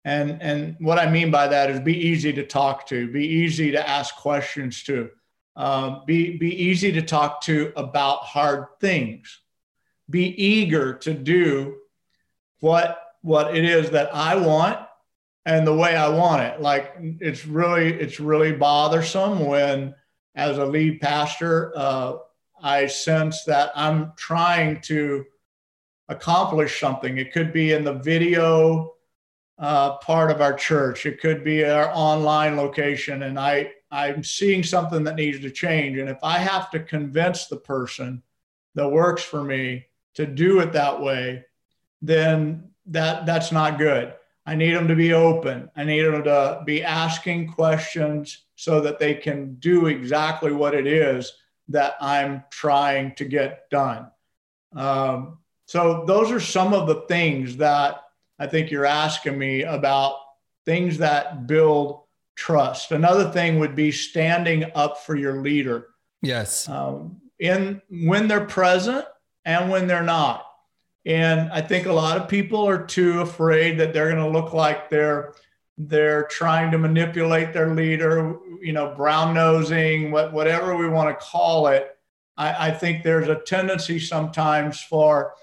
and 0.04 0.42
and 0.42 0.76
what 0.81 0.98
i 0.98 1.11
mean 1.11 1.31
by 1.31 1.48
that 1.48 1.70
is 1.70 1.81
be 1.81 1.96
easy 1.96 2.33
to 2.33 2.44
talk 2.44 2.87
to 2.87 3.11
be 3.12 3.26
easy 3.26 3.70
to 3.70 3.88
ask 3.88 4.16
questions 4.16 4.83
to 4.83 5.11
um, 5.57 6.02
be 6.07 6.37
be 6.37 6.54
easy 6.64 6.92
to 6.92 7.02
talk 7.02 7.40
to 7.42 7.72
about 7.76 8.20
hard 8.20 8.66
things 8.81 9.40
be 10.09 10.26
eager 10.42 10.94
to 10.94 11.12
do 11.12 11.76
what 12.61 13.02
what 13.22 13.57
it 13.57 13.64
is 13.64 13.90
that 13.90 14.14
I 14.14 14.37
want 14.37 14.78
and 15.44 15.66
the 15.66 15.74
way 15.74 15.96
I 15.96 16.09
want 16.09 16.42
it. 16.42 16.61
Like 16.61 16.94
it's 16.98 17.46
really 17.46 17.92
it's 17.92 18.20
really 18.20 18.52
bothersome 18.52 19.46
when, 19.46 19.94
as 20.35 20.59
a 20.59 20.64
lead 20.64 21.00
pastor, 21.00 21.72
uh, 21.76 22.16
I 22.62 22.87
sense 22.87 23.44
that 23.44 23.72
I'm 23.74 24.12
trying 24.16 24.81
to 24.83 25.24
accomplish 26.09 26.81
something. 26.81 27.18
It 27.18 27.33
could 27.33 27.53
be 27.53 27.73
in 27.73 27.85
the 27.85 27.94
video 27.94 28.94
uh, 29.59 29.97
part 29.99 30.31
of 30.31 30.40
our 30.40 30.55
church. 30.55 31.05
It 31.07 31.21
could 31.21 31.44
be 31.44 31.64
our 31.64 31.90
online 31.92 32.57
location, 32.57 33.25
and 33.25 33.38
I 33.38 33.73
I'm 33.90 34.23
seeing 34.23 34.62
something 34.62 35.03
that 35.05 35.16
needs 35.16 35.40
to 35.40 35.51
change. 35.51 35.99
And 35.99 36.09
if 36.09 36.18
I 36.23 36.38
have 36.38 36.71
to 36.73 36.81
convince 36.81 37.47
the 37.47 37.57
person 37.57 38.23
that 38.75 38.88
works 38.88 39.23
for 39.23 39.42
me 39.42 39.87
to 40.14 40.27
do 40.27 40.61
it 40.61 40.73
that 40.73 41.01
way, 41.01 41.44
then 42.03 42.71
that 42.87 43.27
that's 43.27 43.51
not 43.51 43.79
good. 43.79 44.14
I 44.47 44.55
need 44.55 44.73
them 44.73 44.88
to 44.88 44.97
be 44.97 45.12
open. 45.12 45.71
I 45.77 45.85
need 45.85 46.03
them 46.03 46.25
to 46.25 46.62
be 46.64 46.83
asking 46.83 47.53
questions 47.53 48.47
so 48.57 48.81
that 48.81 48.99
they 48.99 49.14
can 49.14 49.57
do 49.57 49.87
exactly 49.87 50.53
what 50.53 50.75
it 50.75 50.87
is 50.87 51.33
that 51.68 51.97
I'm 52.01 52.44
trying 52.51 53.14
to 53.16 53.25
get 53.27 53.68
done. 53.71 54.11
Um, 54.75 55.38
so 55.68 56.04
those 56.07 56.31
are 56.33 56.40
some 56.40 56.72
of 56.72 56.87
the 56.87 57.02
things 57.02 57.59
that 57.59 58.00
I 58.38 58.46
think 58.46 58.70
you're 58.70 58.87
asking 58.87 59.38
me 59.38 59.64
about 59.64 60.14
things 60.64 60.96
that 60.98 61.46
build 61.46 62.04
trust. 62.37 62.90
Another 62.90 63.31
thing 63.31 63.59
would 63.59 63.76
be 63.76 63.92
standing 63.92 64.64
up 64.74 65.04
for 65.04 65.14
your 65.14 65.42
leader. 65.42 65.88
Yes. 66.22 66.66
Um, 66.70 67.20
in 67.38 67.83
when 67.90 68.28
they're 68.28 68.46
present 68.46 69.04
and 69.44 69.70
when 69.70 69.87
they're 69.87 70.02
not. 70.02 70.46
And 71.04 71.52
I 71.52 71.61
think 71.61 71.85
a 71.85 71.92
lot 71.92 72.16
of 72.16 72.28
people 72.28 72.66
are 72.66 72.87
too 72.87 73.20
afraid 73.20 73.78
that 73.78 73.92
they're 73.92 74.11
going 74.11 74.24
to 74.24 74.38
look 74.38 74.54
like 74.54 74.88
they're 74.88 75.35
they're 75.76 76.24
trying 76.24 76.70
to 76.70 76.78
manipulate 76.78 77.52
their 77.52 77.74
leader, 77.74 78.37
you 78.62 78.72
know, 78.72 78.94
brown 78.96 79.35
nosing, 79.35 80.11
what, 80.11 80.33
whatever 80.33 80.74
we 80.74 80.88
want 80.88 81.11
to 81.11 81.24
call 81.24 81.66
it. 81.68 81.94
I, 82.38 82.68
I 82.68 82.70
think 82.70 83.02
there's 83.02 83.28
a 83.28 83.37
tendency 83.37 84.00
sometimes 84.00 84.81
for 84.81 85.35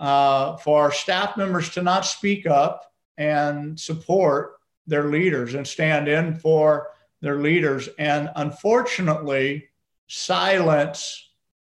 uh, 0.00 0.56
for 0.56 0.82
our 0.82 0.92
staff 0.92 1.36
members 1.36 1.68
to 1.70 1.82
not 1.82 2.06
speak 2.06 2.46
up 2.46 2.90
and 3.18 3.78
support 3.78 4.54
their 4.86 5.04
leaders 5.04 5.54
and 5.54 5.66
stand 5.66 6.08
in 6.08 6.34
for 6.34 6.88
their 7.20 7.38
leaders. 7.38 7.88
And 7.98 8.30
unfortunately, 8.34 9.68
silence 10.08 11.28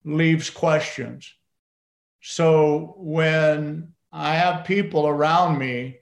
leaves 0.05 0.51
questions. 0.51 1.33
So 2.21 2.95
when 2.99 3.95
I 4.13 4.35
have 4.35 4.67
people 4.67 5.07
around 5.09 5.59
me 5.59 6.01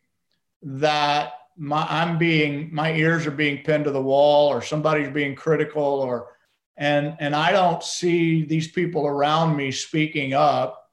that 0.63 1.35
my, 1.57 1.87
I'm 1.89 2.19
being, 2.19 2.75
my 2.75 2.93
ears 2.95 3.29
are 3.29 3.33
being 3.33 3.63
pinned 3.63 3.85
to 3.85 3.93
the 3.93 4.03
wall 4.03 4.49
or 4.49 4.61
somebody's 4.61 5.11
being 5.11 5.37
critical 5.37 5.85
or, 5.85 6.35
and, 6.77 7.17
and 7.21 7.37
I 7.37 7.53
don't 7.53 7.83
see 7.83 8.45
these 8.45 8.73
people 8.73 9.07
around 9.07 9.57
me 9.57 9.71
speaking 9.71 10.35
up. 10.35 10.88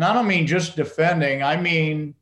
And 0.00 0.06
I 0.06 0.14
don't 0.14 0.26
mean 0.28 0.46
just 0.46 0.76
defending, 0.76 1.42
I 1.42 1.58
mean 1.58 2.14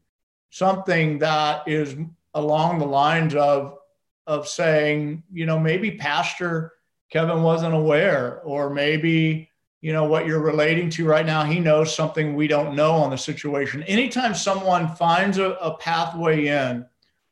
something 0.51 1.21
that 1.21 1.69
is 1.69 1.95
along 2.35 2.81
the 2.81 2.87
lines 2.87 3.37
of, 3.37 3.79
of 4.27 4.49
saying, 4.49 5.23
you 5.33 5.47
know, 5.47 5.61
maybe 5.61 5.93
Pastor 5.93 6.73
Kevin 7.09 7.45
wasn't 7.45 7.77
aware, 7.77 8.41
or 8.41 8.69
maybe 8.69 9.49
you 9.81 9.93
know 9.93 10.07
what 10.07 10.27
you're 10.27 10.41
relating 10.41 10.91
to 10.91 11.07
right 11.07 11.25
now 11.25 11.45
he 11.45 11.61
knows 11.61 11.95
something 11.95 12.35
we 12.35 12.49
don't 12.49 12.75
know 12.75 12.95
on 12.95 13.11
the 13.11 13.17
situation. 13.17 13.85
Anytime 13.85 14.35
someone 14.35 14.97
finds 14.97 15.39
a, 15.39 15.51
a 15.51 15.77
pathway 15.77 16.49
in 16.49 16.85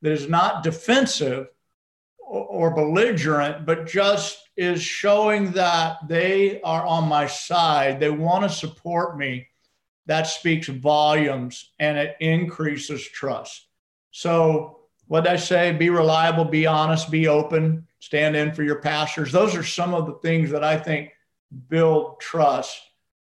that 0.02 0.12
is 0.12 0.28
not 0.28 0.62
defensive 0.62 1.48
or, 2.20 2.44
or 2.44 2.70
belligerent 2.70 3.66
but 3.66 3.88
just 3.88 4.48
is 4.56 4.80
showing 4.80 5.50
that 5.50 6.06
they 6.06 6.61
are 6.61 6.87
on 6.87 7.09
my 7.09 7.26
side 7.26 7.98
they 7.98 8.11
want 8.11 8.44
to 8.44 8.48
support 8.48 9.18
me 9.18 9.48
that 10.06 10.26
speaks 10.26 10.68
volumes 10.68 11.72
and 11.78 11.98
it 11.98 12.16
increases 12.20 13.06
trust 13.06 13.66
so 14.10 14.78
what 15.06 15.28
i 15.28 15.36
say 15.36 15.72
be 15.72 15.90
reliable 15.90 16.44
be 16.44 16.66
honest 16.66 17.10
be 17.10 17.28
open 17.28 17.86
stand 18.00 18.36
in 18.36 18.52
for 18.52 18.62
your 18.62 18.80
pastors 18.80 19.32
those 19.32 19.54
are 19.54 19.64
some 19.64 19.94
of 19.94 20.06
the 20.06 20.14
things 20.14 20.50
that 20.50 20.64
i 20.64 20.76
think 20.76 21.10
build 21.68 22.20
trust 22.20 22.80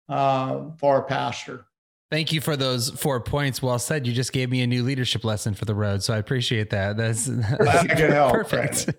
uh, 0.10 0.66
for 0.78 0.98
a 0.98 1.04
pastor. 1.04 1.66
Thank 2.12 2.32
you 2.32 2.42
for 2.42 2.56
those 2.56 2.90
four 2.92 3.20
points. 3.20 3.62
Well 3.62 3.80
said. 3.80 4.06
You 4.06 4.14
just 4.14 4.34
gave 4.34 4.50
me 4.52 4.62
a 4.62 4.68
new 4.68 4.84
leadership 4.84 5.24
lesson 5.24 5.56
for 5.56 5.66
the 5.66 5.74
road, 5.74 6.04
so 6.04 6.14
I 6.14 6.18
appreciate 6.18 6.70
that. 6.70 6.96
That's, 6.96 7.26
that's 7.26 8.00
help, 8.00 8.34
perfect. 8.34 8.90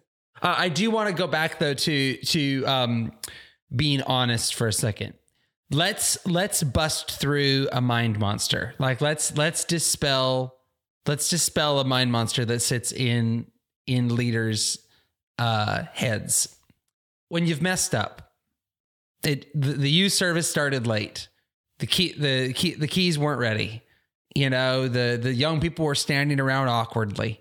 Uh, 0.42 0.54
I 0.58 0.68
do 0.68 0.90
want 0.90 1.08
to 1.08 1.14
go 1.14 1.28
back 1.28 1.60
though 1.60 1.74
to 1.74 2.16
to 2.16 2.64
um, 2.64 3.12
being 3.74 4.02
honest 4.02 4.56
for 4.56 4.66
a 4.66 4.72
second. 4.72 5.14
Let's 5.74 6.24
let's 6.24 6.62
bust 6.62 7.10
through 7.10 7.68
a 7.72 7.80
mind 7.80 8.18
monster. 8.18 8.74
Like 8.78 9.00
let's 9.00 9.36
let's 9.36 9.64
dispel 9.64 10.56
let's 11.06 11.28
dispel 11.28 11.80
a 11.80 11.84
mind 11.84 12.12
monster 12.12 12.44
that 12.44 12.60
sits 12.60 12.92
in 12.92 13.46
in 13.86 14.14
leaders' 14.14 14.78
uh, 15.38 15.82
heads. 15.92 16.56
When 17.28 17.46
you've 17.46 17.60
messed 17.60 17.94
up, 17.94 18.32
it 19.24 19.46
the, 19.60 19.72
the 19.72 19.90
youth 19.90 20.12
service 20.12 20.48
started 20.48 20.86
late. 20.86 21.28
The 21.80 21.86
key 21.86 22.12
the 22.12 22.52
key 22.52 22.74
the 22.74 22.88
keys 22.88 23.18
weren't 23.18 23.40
ready. 23.40 23.82
You 24.36 24.50
know, 24.50 24.86
the 24.86 25.18
the 25.20 25.34
young 25.34 25.60
people 25.60 25.86
were 25.86 25.96
standing 25.96 26.38
around 26.38 26.68
awkwardly. 26.68 27.40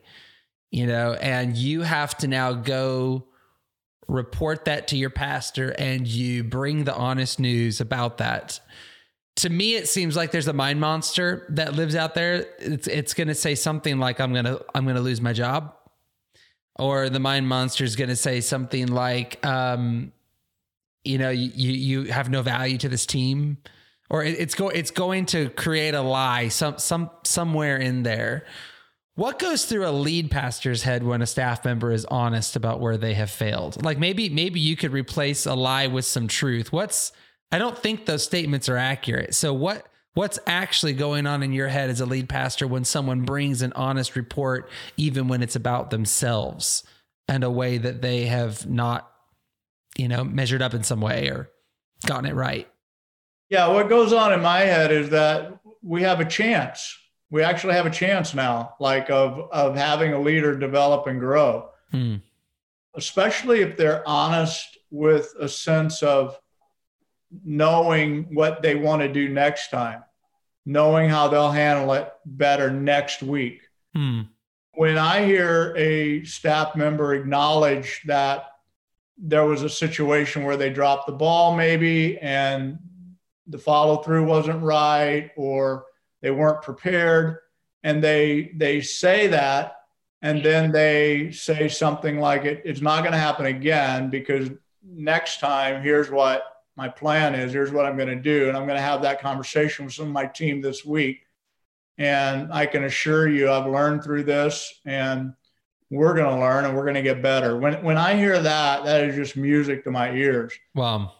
You 0.71 0.87
know, 0.87 1.13
and 1.13 1.55
you 1.55 1.83
have 1.83 2.17
to 2.17 2.27
now 2.27 2.53
go 2.53 3.27
report 4.07 4.65
that 4.65 4.87
to 4.89 4.97
your 4.97 5.09
pastor 5.09 5.69
and 5.69 6.07
you 6.07 6.43
bring 6.43 6.83
the 6.83 6.95
honest 6.95 7.39
news 7.39 7.81
about 7.81 8.17
that. 8.17 8.59
To 9.37 9.49
me, 9.49 9.75
it 9.75 9.87
seems 9.87 10.15
like 10.15 10.31
there's 10.31 10.47
a 10.47 10.53
mind 10.53 10.79
monster 10.79 11.47
that 11.49 11.73
lives 11.73 11.95
out 11.95 12.13
there. 12.13 12.45
It's 12.59 12.87
it's 12.87 13.13
gonna 13.13 13.33
say 13.33 13.55
something 13.55 13.97
like 13.97 14.19
I'm 14.19 14.33
gonna 14.33 14.59
I'm 14.75 14.85
gonna 14.85 15.01
lose 15.01 15.21
my 15.21 15.33
job. 15.33 15.75
Or 16.77 17.09
the 17.09 17.19
mind 17.19 17.47
monster 17.47 17.83
is 17.83 17.95
gonna 17.95 18.15
say 18.15 18.41
something 18.41 18.87
like, 18.87 19.43
um, 19.45 20.11
you 21.03 21.17
know 21.17 21.29
you 21.29 21.71
you 21.71 22.03
have 22.11 22.29
no 22.29 22.41
value 22.41 22.77
to 22.77 22.89
this 22.89 23.05
team 23.05 23.57
or 24.09 24.23
it, 24.23 24.39
it's 24.39 24.55
go 24.55 24.69
it's 24.69 24.91
going 24.91 25.25
to 25.25 25.49
create 25.49 25.93
a 25.93 26.01
lie 26.01 26.47
some 26.47 26.77
some 26.77 27.09
somewhere 27.23 27.77
in 27.77 28.03
there 28.03 28.45
what 29.15 29.37
goes 29.39 29.65
through 29.65 29.87
a 29.87 29.91
lead 29.91 30.31
pastor's 30.31 30.83
head 30.83 31.03
when 31.03 31.21
a 31.21 31.27
staff 31.27 31.63
member 31.63 31.91
is 31.91 32.05
honest 32.05 32.55
about 32.55 32.79
where 32.79 32.97
they 32.97 33.13
have 33.13 33.29
failed 33.29 33.83
like 33.83 33.97
maybe 33.97 34.29
maybe 34.29 34.59
you 34.59 34.75
could 34.75 34.91
replace 34.91 35.45
a 35.45 35.53
lie 35.53 35.87
with 35.87 36.05
some 36.05 36.27
truth 36.27 36.71
what's 36.71 37.11
i 37.51 37.57
don't 37.57 37.77
think 37.77 38.05
those 38.05 38.23
statements 38.23 38.67
are 38.69 38.77
accurate 38.77 39.33
so 39.35 39.53
what 39.53 39.87
what's 40.15 40.39
actually 40.45 40.93
going 40.93 41.25
on 41.25 41.41
in 41.41 41.53
your 41.53 41.67
head 41.67 41.89
as 41.89 42.01
a 42.01 42.05
lead 42.05 42.29
pastor 42.29 42.67
when 42.67 42.83
someone 42.83 43.21
brings 43.21 43.61
an 43.61 43.73
honest 43.73 44.15
report 44.15 44.69
even 44.97 45.27
when 45.27 45.41
it's 45.41 45.55
about 45.55 45.89
themselves 45.89 46.83
and 47.27 47.43
a 47.43 47.49
way 47.49 47.77
that 47.77 48.01
they 48.01 48.25
have 48.25 48.69
not 48.69 49.09
you 49.97 50.07
know, 50.07 50.23
measured 50.23 50.61
up 50.61 50.73
in 50.73 50.83
some 50.83 51.01
way 51.01 51.27
or 51.27 51.49
gotten 52.05 52.25
it 52.25 52.35
right. 52.35 52.67
Yeah, 53.49 53.67
what 53.67 53.89
goes 53.89 54.13
on 54.13 54.33
in 54.33 54.41
my 54.41 54.61
head 54.61 54.91
is 54.91 55.09
that 55.09 55.59
we 55.81 56.01
have 56.01 56.19
a 56.19 56.25
chance. 56.25 56.97
We 57.33 57.41
actually 57.41 57.73
have 57.73 57.87
a 57.87 57.89
chance 57.89 58.35
now, 58.35 58.75
like 58.79 59.09
of 59.09 59.49
of 59.51 59.75
having 59.75 60.13
a 60.13 60.21
leader 60.21 60.55
develop 60.55 61.07
and 61.07 61.19
grow. 61.19 61.71
mm. 61.91 62.21
especially 62.93 63.61
if 63.61 63.75
they're 63.75 64.07
honest 64.07 64.77
with 64.91 65.33
a 65.39 65.49
sense 65.49 66.03
of 66.03 66.39
knowing 67.43 68.35
what 68.35 68.61
they 68.61 68.75
want 68.75 69.01
to 69.01 69.07
do 69.07 69.29
next 69.29 69.71
time, 69.71 70.03
knowing 70.63 71.09
how 71.09 71.27
they'll 71.27 71.49
handle 71.49 71.93
it 71.93 72.13
better 72.23 72.69
next 72.69 73.23
week. 73.23 73.61
Mm. 73.97 74.27
When 74.75 74.99
I 74.99 75.25
hear 75.25 75.73
a 75.75 76.23
staff 76.25 76.75
member 76.75 77.15
acknowledge 77.15 78.01
that 78.05 78.45
there 79.17 79.45
was 79.45 79.63
a 79.63 79.69
situation 79.69 80.43
where 80.43 80.57
they 80.57 80.69
dropped 80.69 81.07
the 81.07 81.13
ball, 81.13 81.55
maybe, 81.55 82.19
and 82.19 82.77
the 83.47 83.57
follow 83.57 84.03
through 84.03 84.25
wasn't 84.25 84.61
right, 84.61 85.31
or 85.35 85.85
they 86.23 86.31
weren't 86.31 86.63
prepared, 86.63 87.37
and 87.83 88.03
they 88.03 88.51
they 88.55 88.81
say 88.81 89.27
that, 89.27 89.75
and 90.23 90.43
then 90.43 90.71
they 90.71 91.29
say 91.31 91.69
something 91.69 92.19
like 92.19 92.45
it, 92.45 92.63
it's 92.65 92.81
not 92.81 93.01
going 93.01 93.11
to 93.11 93.19
happen 93.19 93.45
again 93.45 94.09
because 94.09 94.49
next 94.83 95.39
time 95.39 95.83
here's 95.83 96.09
what 96.09 96.43
my 96.75 96.89
plan 96.89 97.35
is 97.35 97.53
here's 97.53 97.71
what 97.71 97.85
i'm 97.85 97.95
going 97.95 98.09
to 98.09 98.17
do 98.17 98.49
and 98.49 98.57
i'm 98.57 98.65
going 98.65 98.75
to 98.75 98.83
have 98.83 99.01
that 99.01 99.21
conversation 99.21 99.85
with 99.85 99.93
some 99.93 100.07
of 100.07 100.11
my 100.11 100.25
team 100.25 100.59
this 100.59 100.83
week 100.83 101.21
and 101.97 102.51
i 102.51 102.65
can 102.65 102.83
assure 102.83 103.29
you 103.29 103.49
i've 103.49 103.71
learned 103.71 104.03
through 104.03 104.23
this 104.23 104.81
and 104.85 105.33
we're 105.93 106.15
going 106.15 106.27
to 106.27 106.41
learn 106.41 106.65
and 106.65 106.75
we're 106.75 106.83
going 106.83 106.95
to 106.95 107.03
get 107.03 107.21
better. 107.21 107.57
When, 107.57 107.83
when 107.83 107.97
i 107.97 108.15
hear 108.15 108.41
that 108.41 108.83
that 108.85 109.03
is 109.03 109.15
just 109.15 109.37
music 109.37 109.83
to 109.83 109.91
my 109.91 110.11
ears. 110.11 110.53
Wow. 110.73 111.13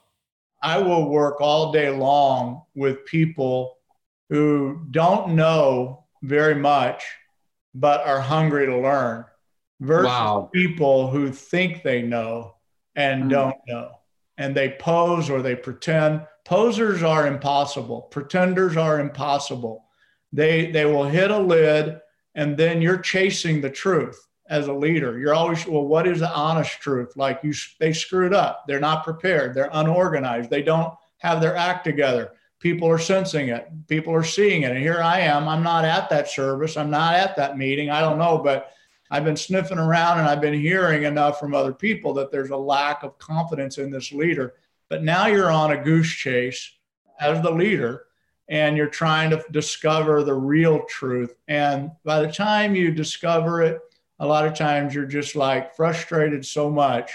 I 0.62 0.80
will 0.80 1.10
work 1.10 1.42
all 1.42 1.72
day 1.72 1.89
long 1.89 2.63
with 2.74 3.06
people 3.06 3.78
who 4.29 4.86
don't 4.91 5.36
know 5.36 6.05
very 6.21 6.55
much 6.55 7.03
but 7.75 8.05
are 8.05 8.21
hungry 8.21 8.65
to 8.65 8.77
learn 8.77 9.25
versus 9.79 10.05
wow. 10.05 10.49
people 10.53 11.09
who 11.09 11.31
think 11.31 11.83
they 11.83 12.01
know 12.01 12.55
and 12.95 13.21
mm-hmm. 13.21 13.29
don't 13.29 13.57
know 13.67 13.91
and 14.38 14.55
they 14.55 14.75
pose 14.79 15.29
or 15.29 15.41
they 15.41 15.55
pretend. 15.55 16.25
Posers 16.45 17.03
are 17.03 17.27
impossible. 17.27 18.03
Pretenders 18.03 18.77
are 18.77 18.99
impossible. 18.99 19.86
They 20.31 20.71
they 20.71 20.86
will 20.86 21.05
hit 21.05 21.31
a 21.31 21.38
lid 21.38 21.99
and 22.36 22.57
then 22.57 22.81
you're 22.81 22.97
chasing 22.97 23.62
the 23.62 23.69
truth 23.69 24.19
as 24.49 24.67
a 24.67 24.73
leader. 24.73 25.19
You're 25.19 25.36
always 25.36 25.65
well 25.67 25.86
what 25.86 26.07
is 26.07 26.19
the 26.19 26.33
honest 26.33 26.79
truth? 26.79 27.15
Like 27.15 27.39
you 27.43 27.53
they 27.79 27.93
screwed 27.93 28.33
up. 28.33 28.65
They're 28.67 28.79
not 28.79 29.03
prepared. 29.03 29.53
They're 29.53 29.69
unorganized. 29.71 30.49
They 30.49 30.63
don't 30.63 30.93
have 31.19 31.39
their 31.39 31.55
act 31.55 31.86
together. 31.86 32.31
People 32.63 32.88
are 32.88 32.97
sensing 32.97 33.49
it. 33.49 33.67
People 33.89 34.13
are 34.13 34.23
seeing 34.23 34.62
it. 34.62 34.71
And 34.71 34.80
here 34.80 35.02
I 35.02 35.19
am. 35.19 35.49
I'm 35.49 35.63
not 35.63 35.84
at 35.84 36.10
that 36.10 36.30
service. 36.30 36.78
I'm 36.78 36.89
not 36.89 37.13
at 37.13 37.36
that 37.36 37.58
meeting. 37.58 37.89
I 37.89 37.99
don't 37.99 38.17
know, 38.17 38.38
but 38.38 38.71
I've 39.12 39.26
been 39.26 39.36
sniffing 39.36 39.78
around 39.78 40.19
and 40.19 40.30
I've 40.30 40.39
been 40.39 40.54
hearing 40.54 41.04
enough 41.04 41.41
from 41.41 41.54
other 41.54 41.73
people 41.73 42.13
that 42.13 42.32
there's 42.32 42.52
a 42.52 42.58
lack 42.58 43.04
of 43.04 43.19
confidence 43.19 43.80
in 43.80 43.91
this 43.91 44.13
leader. 44.13 44.54
But 44.88 45.04
now 45.04 45.28
you're 45.28 45.52
on 45.52 45.73
a 45.73 45.84
goose 45.84 46.10
chase 46.10 46.71
as 47.19 47.41
the 47.41 47.52
leader 47.52 48.06
and 48.47 48.78
you're 48.78 48.88
trying 48.88 49.30
to 49.32 49.43
discover 49.52 50.23
the 50.23 50.34
real 50.34 50.84
truth. 50.88 51.36
And 51.49 51.91
by 52.06 52.21
the 52.21 52.32
time 52.32 52.76
you 52.76 52.91
discover 52.91 53.62
it, 53.62 53.82
a 54.19 54.26
lot 54.26 54.47
of 54.47 54.54
times 54.54 54.95
you're 54.95 55.06
just 55.06 55.36
like 55.36 55.76
frustrated 55.76 56.45
so 56.45 56.69
much 56.69 57.12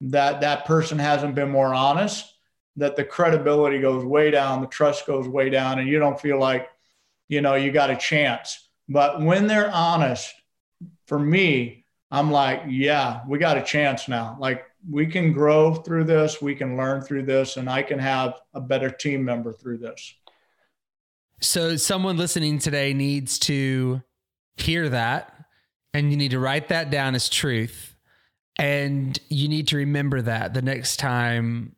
that 0.00 0.40
that 0.40 0.64
person 0.64 0.98
hasn't 0.98 1.34
been 1.34 1.50
more 1.50 1.74
honest, 1.74 2.32
that 2.78 2.96
the 2.96 3.04
credibility 3.04 3.80
goes 3.80 4.04
way 4.04 4.30
down, 4.30 4.60
the 4.60 4.66
trust 4.68 5.06
goes 5.06 5.28
way 5.28 5.50
down, 5.50 5.78
and 5.78 5.88
you 5.88 5.98
don't 5.98 6.20
feel 6.20 6.38
like, 6.38 6.68
you 7.28 7.40
know, 7.40 7.54
you 7.54 7.72
got 7.72 7.90
a 7.90 7.96
chance. 7.96 8.68
But 8.88 9.20
when 9.20 9.46
they're 9.46 9.70
honest 9.70 10.32
for 11.06 11.18
me, 11.18 11.84
I'm 12.10 12.30
like, 12.30 12.62
yeah, 12.66 13.20
we 13.28 13.38
got 13.38 13.58
a 13.58 13.62
chance 13.62 14.08
now. 14.08 14.36
Like 14.40 14.64
we 14.88 15.06
can 15.06 15.32
grow 15.32 15.74
through 15.74 16.04
this, 16.04 16.40
we 16.40 16.54
can 16.54 16.76
learn 16.76 17.02
through 17.02 17.24
this, 17.24 17.56
and 17.56 17.68
I 17.68 17.82
can 17.82 17.98
have 17.98 18.40
a 18.54 18.60
better 18.60 18.90
team 18.90 19.24
member 19.24 19.52
through 19.52 19.78
this. 19.78 20.14
So, 21.40 21.76
someone 21.76 22.16
listening 22.16 22.58
today 22.58 22.94
needs 22.94 23.38
to 23.40 24.02
hear 24.56 24.88
that, 24.88 25.32
and 25.94 26.10
you 26.10 26.16
need 26.16 26.32
to 26.32 26.40
write 26.40 26.68
that 26.68 26.90
down 26.90 27.14
as 27.14 27.28
truth. 27.28 27.96
And 28.58 29.16
you 29.28 29.48
need 29.48 29.68
to 29.68 29.76
remember 29.76 30.20
that 30.22 30.52
the 30.52 30.62
next 30.62 30.96
time 30.96 31.76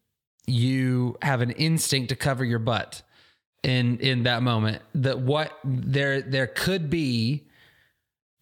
you 0.51 1.17
have 1.23 1.41
an 1.41 1.51
instinct 1.53 2.09
to 2.11 2.17
cover 2.17 2.45
your 2.45 2.59
butt 2.59 3.03
in 3.63 3.99
in 3.99 4.23
that 4.25 4.43
moment 4.43 4.83
that 4.95 5.21
what 5.21 5.53
there 5.65 6.23
there 6.23 6.47
could 6.47 6.89
be 6.89 7.47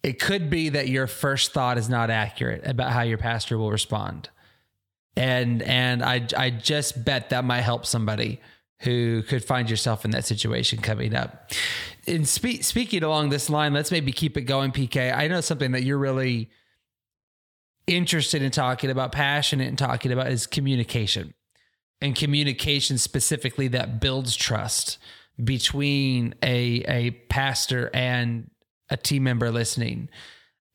it 0.03 0.19
could 0.19 0.49
be 0.49 0.69
that 0.69 0.87
your 0.87 1.07
first 1.07 1.51
thought 1.51 1.77
is 1.77 1.89
not 1.89 2.09
accurate 2.09 2.65
about 2.65 2.91
how 2.91 3.01
your 3.01 3.17
pastor 3.17 3.57
will 3.57 3.71
respond. 3.71 4.29
And 5.15 5.61
and 5.63 6.03
I 6.03 6.25
I 6.37 6.49
just 6.49 7.03
bet 7.03 7.31
that 7.31 7.43
might 7.43 7.61
help 7.61 7.85
somebody 7.85 8.39
who 8.81 9.23
could 9.23 9.43
find 9.43 9.69
yourself 9.69 10.05
in 10.05 10.11
that 10.11 10.23
situation 10.23 10.79
coming 10.79 11.13
up. 11.13 11.51
in 12.07 12.23
spe- 12.23 12.61
speaking 12.61 13.03
along 13.03 13.29
this 13.29 13.49
line, 13.49 13.73
let's 13.73 13.91
maybe 13.91 14.13
keep 14.13 14.37
it 14.37 14.43
going, 14.43 14.71
PK. 14.71 15.13
I 15.13 15.27
know 15.27 15.41
something 15.41 15.71
that 15.71 15.83
you're 15.83 15.97
really 15.97 16.49
interested 17.87 18.41
in 18.41 18.51
talking 18.51 18.89
about, 18.89 19.11
passionate 19.11 19.67
in 19.67 19.75
talking 19.75 20.13
about 20.13 20.31
is 20.31 20.47
communication. 20.47 21.33
And 22.01 22.15
communication 22.15 22.97
specifically 22.97 23.67
that 23.69 23.99
builds 23.99 24.35
trust 24.35 24.97
between 25.43 26.35
a 26.41 26.83
a 26.87 27.11
pastor 27.11 27.89
and 27.93 28.49
a 28.89 28.97
team 28.97 29.23
member 29.23 29.51
listening. 29.51 30.09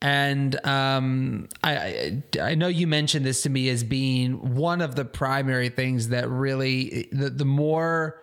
And 0.01 0.63
um, 0.65 1.47
I, 1.63 2.21
I 2.39 2.53
know 2.55 2.67
you 2.67 2.85
mentioned 2.85 3.25
this 3.25 3.41
to 3.43 3.49
me 3.49 3.69
as 3.69 3.83
being 3.83 4.55
one 4.55 4.81
of 4.81 4.95
the 4.95 5.05
primary 5.05 5.69
things 5.69 6.09
that 6.09 6.29
really 6.29 7.09
the, 7.11 7.29
the 7.29 7.45
more 7.45 8.21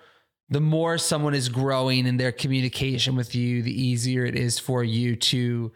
the 0.49 0.61
more 0.61 0.99
someone 0.99 1.35
is 1.35 1.49
growing 1.49 2.07
in 2.07 2.19
their 2.19 2.31
communication 2.31 3.17
with 3.17 3.35
you, 3.35 3.63
the 3.63 3.83
easier 3.83 4.25
it 4.25 4.37
is 4.37 4.59
for 4.59 4.85
you 4.85 5.17
to 5.17 5.73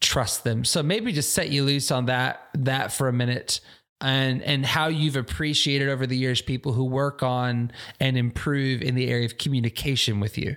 trust 0.00 0.44
them. 0.44 0.64
So 0.64 0.82
maybe 0.82 1.12
just 1.12 1.32
set 1.32 1.48
you 1.48 1.64
loose 1.64 1.90
on 1.90 2.06
that 2.06 2.48
that 2.54 2.92
for 2.92 3.08
a 3.08 3.12
minute 3.12 3.60
and 4.00 4.42
and 4.42 4.66
how 4.66 4.88
you've 4.88 5.16
appreciated 5.16 5.88
over 5.88 6.06
the 6.06 6.16
years 6.16 6.42
people 6.42 6.72
who 6.72 6.84
work 6.84 7.22
on 7.22 7.72
and 8.00 8.16
improve 8.16 8.82
in 8.82 8.94
the 8.94 9.08
area 9.08 9.24
of 9.24 9.38
communication 9.38 10.20
with 10.20 10.36
you. 10.36 10.56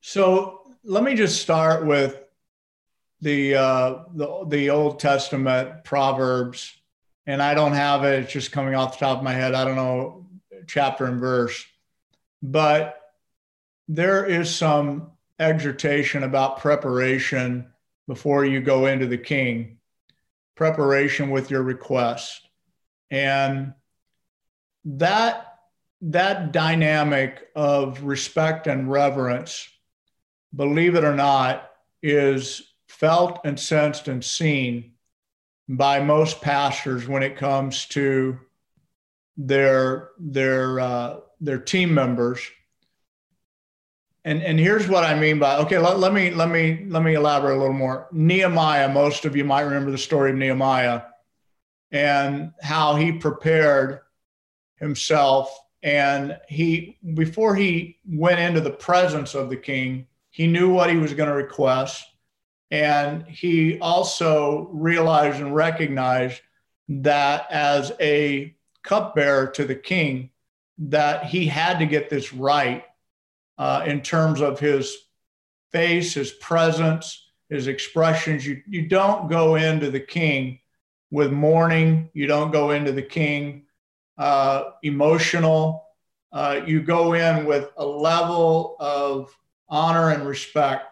So 0.00 0.60
let 0.84 1.02
me 1.02 1.14
just 1.14 1.42
start 1.42 1.84
with 1.84 2.22
the 3.20 3.54
uh, 3.56 3.94
the 4.14 4.44
the 4.48 4.70
Old 4.70 5.00
Testament 5.00 5.84
Proverbs, 5.84 6.72
and 7.26 7.42
I 7.42 7.54
don't 7.54 7.72
have 7.72 8.04
it. 8.04 8.24
It's 8.24 8.32
just 8.32 8.52
coming 8.52 8.74
off 8.74 8.98
the 8.98 9.04
top 9.04 9.18
of 9.18 9.24
my 9.24 9.32
head. 9.32 9.54
I 9.54 9.64
don't 9.64 9.76
know 9.76 10.26
chapter 10.66 11.06
and 11.06 11.20
verse, 11.20 11.64
but 12.42 13.00
there 13.88 14.24
is 14.24 14.54
some 14.54 15.10
exhortation 15.38 16.22
about 16.22 16.60
preparation 16.60 17.66
before 18.06 18.44
you 18.44 18.60
go 18.60 18.86
into 18.86 19.06
the 19.06 19.18
king, 19.18 19.78
preparation 20.54 21.30
with 21.30 21.50
your 21.50 21.62
request, 21.62 22.49
and 23.10 23.74
that 24.84 25.46
that 26.02 26.52
dynamic 26.52 27.48
of 27.54 28.02
respect 28.04 28.66
and 28.66 28.90
reverence 28.90 29.68
believe 30.54 30.94
it 30.94 31.04
or 31.04 31.14
not, 31.14 31.70
is 32.02 32.62
felt 32.88 33.40
and 33.44 33.58
sensed 33.58 34.08
and 34.08 34.24
seen 34.24 34.92
by 35.68 36.00
most 36.00 36.40
pastors 36.40 37.06
when 37.06 37.22
it 37.22 37.36
comes 37.36 37.86
to 37.86 38.38
their 39.36 40.10
their 40.18 40.80
uh, 40.80 41.16
their 41.40 41.58
team 41.58 41.94
members. 41.94 42.40
And 44.24 44.42
and 44.42 44.58
here's 44.58 44.88
what 44.88 45.04
I 45.04 45.18
mean 45.18 45.38
by 45.38 45.56
okay. 45.58 45.78
Let, 45.78 45.98
let 45.98 46.12
me 46.12 46.30
let 46.30 46.50
me 46.50 46.84
let 46.88 47.02
me 47.02 47.14
elaborate 47.14 47.56
a 47.56 47.58
little 47.58 47.72
more. 47.72 48.08
Nehemiah. 48.12 48.92
Most 48.92 49.24
of 49.24 49.36
you 49.36 49.44
might 49.44 49.62
remember 49.62 49.90
the 49.90 49.98
story 49.98 50.30
of 50.30 50.36
Nehemiah 50.36 51.02
and 51.92 52.52
how 52.62 52.94
he 52.94 53.12
prepared 53.12 54.00
himself 54.76 55.54
and 55.82 56.38
he 56.48 56.98
before 57.14 57.54
he 57.54 57.98
went 58.06 58.38
into 58.38 58.60
the 58.60 58.70
presence 58.70 59.34
of 59.34 59.50
the 59.50 59.56
king 59.56 60.06
he 60.30 60.46
knew 60.46 60.70
what 60.70 60.90
he 60.90 60.96
was 60.96 61.12
going 61.12 61.28
to 61.28 61.34
request. 61.34 62.04
And 62.70 63.26
he 63.26 63.78
also 63.80 64.68
realized 64.72 65.40
and 65.40 65.54
recognized 65.54 66.40
that 66.88 67.46
as 67.50 67.92
a 68.00 68.54
cupbearer 68.82 69.48
to 69.48 69.64
the 69.64 69.74
king, 69.74 70.30
that 70.78 71.24
he 71.24 71.46
had 71.46 71.80
to 71.80 71.86
get 71.86 72.08
this 72.08 72.32
right 72.32 72.84
uh, 73.58 73.84
in 73.86 74.00
terms 74.00 74.40
of 74.40 74.60
his 74.60 74.96
face, 75.72 76.14
his 76.14 76.30
presence, 76.30 77.28
his 77.48 77.66
expressions. 77.66 78.46
You, 78.46 78.62
you 78.68 78.86
don't 78.86 79.28
go 79.28 79.56
into 79.56 79.90
the 79.90 80.00
king 80.00 80.59
with 81.10 81.32
mourning, 81.32 82.10
you 82.14 82.26
don't 82.26 82.52
go 82.52 82.70
into 82.70 82.92
the 82.92 83.02
king 83.02 83.66
uh, 84.18 84.70
emotional. 84.82 85.86
Uh, 86.32 86.60
you 86.66 86.82
go 86.82 87.14
in 87.14 87.44
with 87.46 87.70
a 87.76 87.84
level 87.84 88.76
of 88.78 89.36
honor 89.68 90.10
and 90.10 90.26
respect 90.26 90.86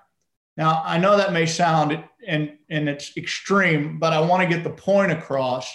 Now, 0.57 0.83
I 0.85 0.99
know 0.99 1.17
that 1.17 1.33
may 1.33 1.47
sound 1.47 2.03
and 2.27 2.59
and 2.69 2.89
it's 2.89 3.17
extreme, 3.17 3.99
but 3.99 4.13
I 4.13 4.21
want 4.21 4.43
to 4.43 4.55
get 4.55 4.65
the 4.65 4.71
point 4.71 5.13
across 5.13 5.73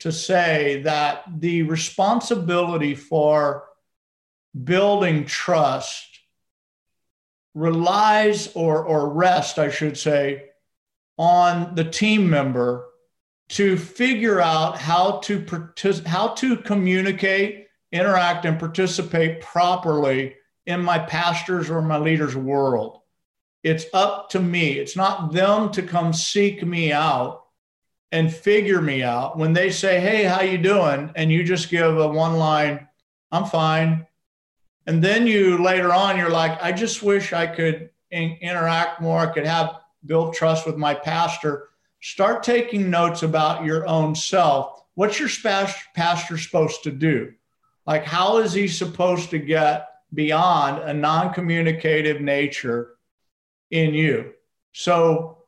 to 0.00 0.12
say 0.12 0.82
that 0.82 1.24
the 1.40 1.62
responsibility 1.62 2.94
for 2.94 3.64
building 4.64 5.24
trust 5.24 6.06
relies 7.54 8.52
or 8.54 8.84
or 8.84 9.08
rest, 9.10 9.58
I 9.58 9.70
should 9.70 9.96
say, 9.96 10.50
on 11.16 11.74
the 11.74 11.84
team 11.84 12.28
member 12.28 12.89
to 13.50 13.76
figure 13.76 14.40
out 14.40 14.78
how 14.78 15.18
to 15.18 15.40
partic- 15.40 16.06
how 16.06 16.28
to 16.28 16.56
communicate, 16.56 17.66
interact, 17.90 18.44
and 18.44 18.58
participate 18.58 19.40
properly 19.40 20.36
in 20.66 20.80
my 20.80 21.00
pastor's 21.00 21.68
or 21.68 21.82
my 21.82 21.98
leader's 21.98 22.36
world. 22.36 23.00
It's 23.64 23.86
up 23.92 24.30
to 24.30 24.40
me. 24.40 24.72
It's 24.72 24.96
not 24.96 25.32
them 25.32 25.72
to 25.72 25.82
come 25.82 26.12
seek 26.12 26.64
me 26.64 26.92
out 26.92 27.42
and 28.12 28.32
figure 28.32 28.80
me 28.80 29.02
out. 29.02 29.36
When 29.36 29.52
they 29.52 29.70
say, 29.70 29.98
"Hey, 30.00 30.22
how 30.22 30.42
you 30.42 30.56
doing?" 30.56 31.10
and 31.16 31.32
you 31.32 31.42
just 31.42 31.70
give 31.70 31.98
a 31.98 32.06
one 32.06 32.36
line, 32.36 32.86
"I'm 33.32 33.46
fine." 33.46 34.06
And 34.86 35.02
then 35.02 35.26
you 35.26 35.58
later 35.62 35.92
on 35.92 36.16
you're 36.16 36.30
like, 36.30 36.62
"I 36.62 36.70
just 36.70 37.02
wish 37.02 37.32
I 37.32 37.48
could 37.48 37.90
in- 38.12 38.38
interact 38.40 39.00
more. 39.00 39.18
I 39.18 39.26
could 39.26 39.46
have 39.46 39.74
build 40.06 40.34
trust 40.34 40.66
with 40.66 40.76
my 40.76 40.94
pastor." 40.94 41.69
Start 42.02 42.42
taking 42.42 42.88
notes 42.88 43.22
about 43.22 43.64
your 43.64 43.86
own 43.86 44.14
self. 44.14 44.82
What's 44.94 45.20
your 45.20 45.28
pastor 45.94 46.38
supposed 46.38 46.82
to 46.84 46.90
do? 46.90 47.32
Like, 47.86 48.04
how 48.04 48.38
is 48.38 48.52
he 48.52 48.68
supposed 48.68 49.30
to 49.30 49.38
get 49.38 49.88
beyond 50.12 50.82
a 50.82 50.94
non 50.94 51.32
communicative 51.34 52.20
nature 52.20 52.96
in 53.70 53.94
you? 53.94 54.32
So, 54.72 55.44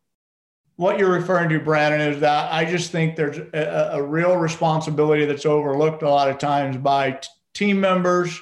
what 0.76 0.98
you're 0.98 1.12
referring 1.12 1.50
to, 1.50 1.60
Brandon, 1.60 2.00
is 2.00 2.20
that 2.20 2.52
I 2.52 2.64
just 2.64 2.90
think 2.90 3.16
there's 3.16 3.38
a, 3.38 3.90
a 3.94 4.02
real 4.02 4.36
responsibility 4.36 5.24
that's 5.24 5.46
overlooked 5.46 6.02
a 6.02 6.08
lot 6.08 6.28
of 6.28 6.38
times 6.38 6.76
by 6.76 7.12
t- 7.12 7.28
team 7.54 7.80
members, 7.80 8.38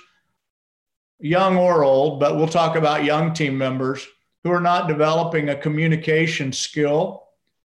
young 1.18 1.56
or 1.56 1.84
old, 1.84 2.18
but 2.18 2.36
we'll 2.36 2.48
talk 2.48 2.76
about 2.76 3.04
young 3.04 3.34
team 3.34 3.58
members 3.58 4.06
who 4.42 4.50
are 4.50 4.60
not 4.60 4.88
developing 4.88 5.48
a 5.48 5.56
communication 5.56 6.52
skill 6.52 7.29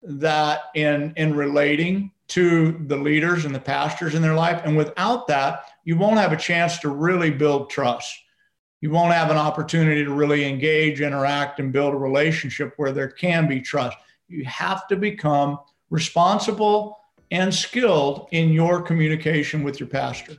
that 0.03 0.61
in 0.75 1.13
in 1.17 1.35
relating 1.35 2.11
to 2.29 2.71
the 2.87 2.95
leaders 2.95 3.45
and 3.45 3.53
the 3.53 3.59
pastors 3.59 4.15
in 4.15 4.21
their 4.21 4.35
life. 4.35 4.61
And 4.63 4.77
without 4.77 5.27
that 5.27 5.65
you 5.83 5.97
won't 5.97 6.19
have 6.19 6.31
a 6.31 6.37
chance 6.37 6.79
to 6.79 6.89
really 6.89 7.31
build 7.31 7.69
trust. 7.69 8.15
You 8.81 8.89
won't 8.89 9.13
have 9.13 9.29
an 9.29 9.37
opportunity 9.37 10.03
to 10.03 10.11
really 10.11 10.45
engage 10.45 11.01
interact 11.01 11.59
and 11.59 11.71
build 11.71 11.93
a 11.93 11.97
relationship 11.97 12.73
where 12.77 12.91
there 12.91 13.09
can 13.09 13.47
be 13.47 13.61
trust. 13.61 13.97
You 14.27 14.45
have 14.45 14.87
to 14.87 14.95
become 14.95 15.59
responsible 15.89 16.97
and 17.31 17.53
skilled 17.53 18.27
in 18.31 18.51
your 18.51 18.81
communication 18.81 19.63
with 19.63 19.79
your 19.79 19.89
pastor. 19.89 20.37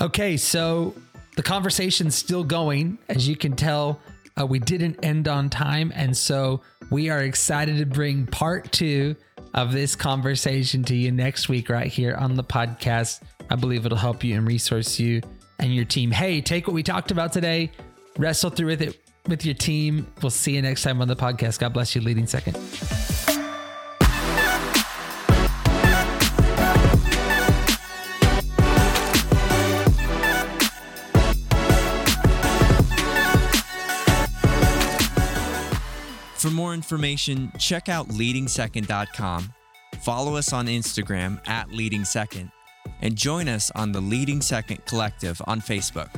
Okay 0.00 0.36
so 0.36 0.94
the 1.36 1.42
conversation's 1.42 2.14
still 2.14 2.44
going 2.44 2.98
as 3.08 3.28
you 3.28 3.36
can 3.36 3.54
tell 3.54 4.00
uh, 4.40 4.46
we 4.46 4.58
didn't 4.58 5.04
end 5.04 5.28
on 5.28 5.50
time 5.50 5.92
and 5.94 6.16
so 6.16 6.60
we 6.90 7.10
are 7.10 7.20
excited 7.20 7.78
to 7.78 7.86
bring 7.86 8.26
part 8.26 8.70
two 8.72 9.16
of 9.54 9.72
this 9.72 9.96
conversation 9.96 10.82
to 10.84 10.94
you 10.94 11.10
next 11.10 11.48
week, 11.48 11.68
right 11.68 11.86
here 11.86 12.14
on 12.14 12.34
the 12.34 12.44
podcast. 12.44 13.22
I 13.50 13.56
believe 13.56 13.86
it'll 13.86 13.98
help 13.98 14.22
you 14.22 14.36
and 14.36 14.46
resource 14.46 14.98
you 14.98 15.22
and 15.58 15.74
your 15.74 15.84
team. 15.84 16.10
Hey, 16.10 16.40
take 16.40 16.66
what 16.66 16.74
we 16.74 16.82
talked 16.82 17.10
about 17.10 17.32
today, 17.32 17.72
wrestle 18.16 18.50
through 18.50 18.68
with 18.68 18.82
it 18.82 19.00
with 19.26 19.44
your 19.44 19.54
team. 19.54 20.06
We'll 20.22 20.30
see 20.30 20.54
you 20.54 20.62
next 20.62 20.82
time 20.82 21.00
on 21.02 21.08
the 21.08 21.16
podcast. 21.16 21.58
God 21.58 21.72
bless 21.72 21.94
you, 21.94 22.00
leading 22.00 22.26
second. 22.26 23.17
For 36.38 36.50
more 36.50 36.72
information, 36.72 37.50
check 37.58 37.88
out 37.88 38.08
leadingsecond.com, 38.10 39.52
follow 40.02 40.36
us 40.36 40.52
on 40.52 40.66
Instagram 40.68 41.40
at 41.48 41.68
leadingsecond, 41.70 42.52
and 43.02 43.16
join 43.16 43.48
us 43.48 43.72
on 43.72 43.90
the 43.90 44.00
Leading 44.00 44.40
Second 44.40 44.86
Collective 44.86 45.42
on 45.48 45.60
Facebook. 45.60 46.08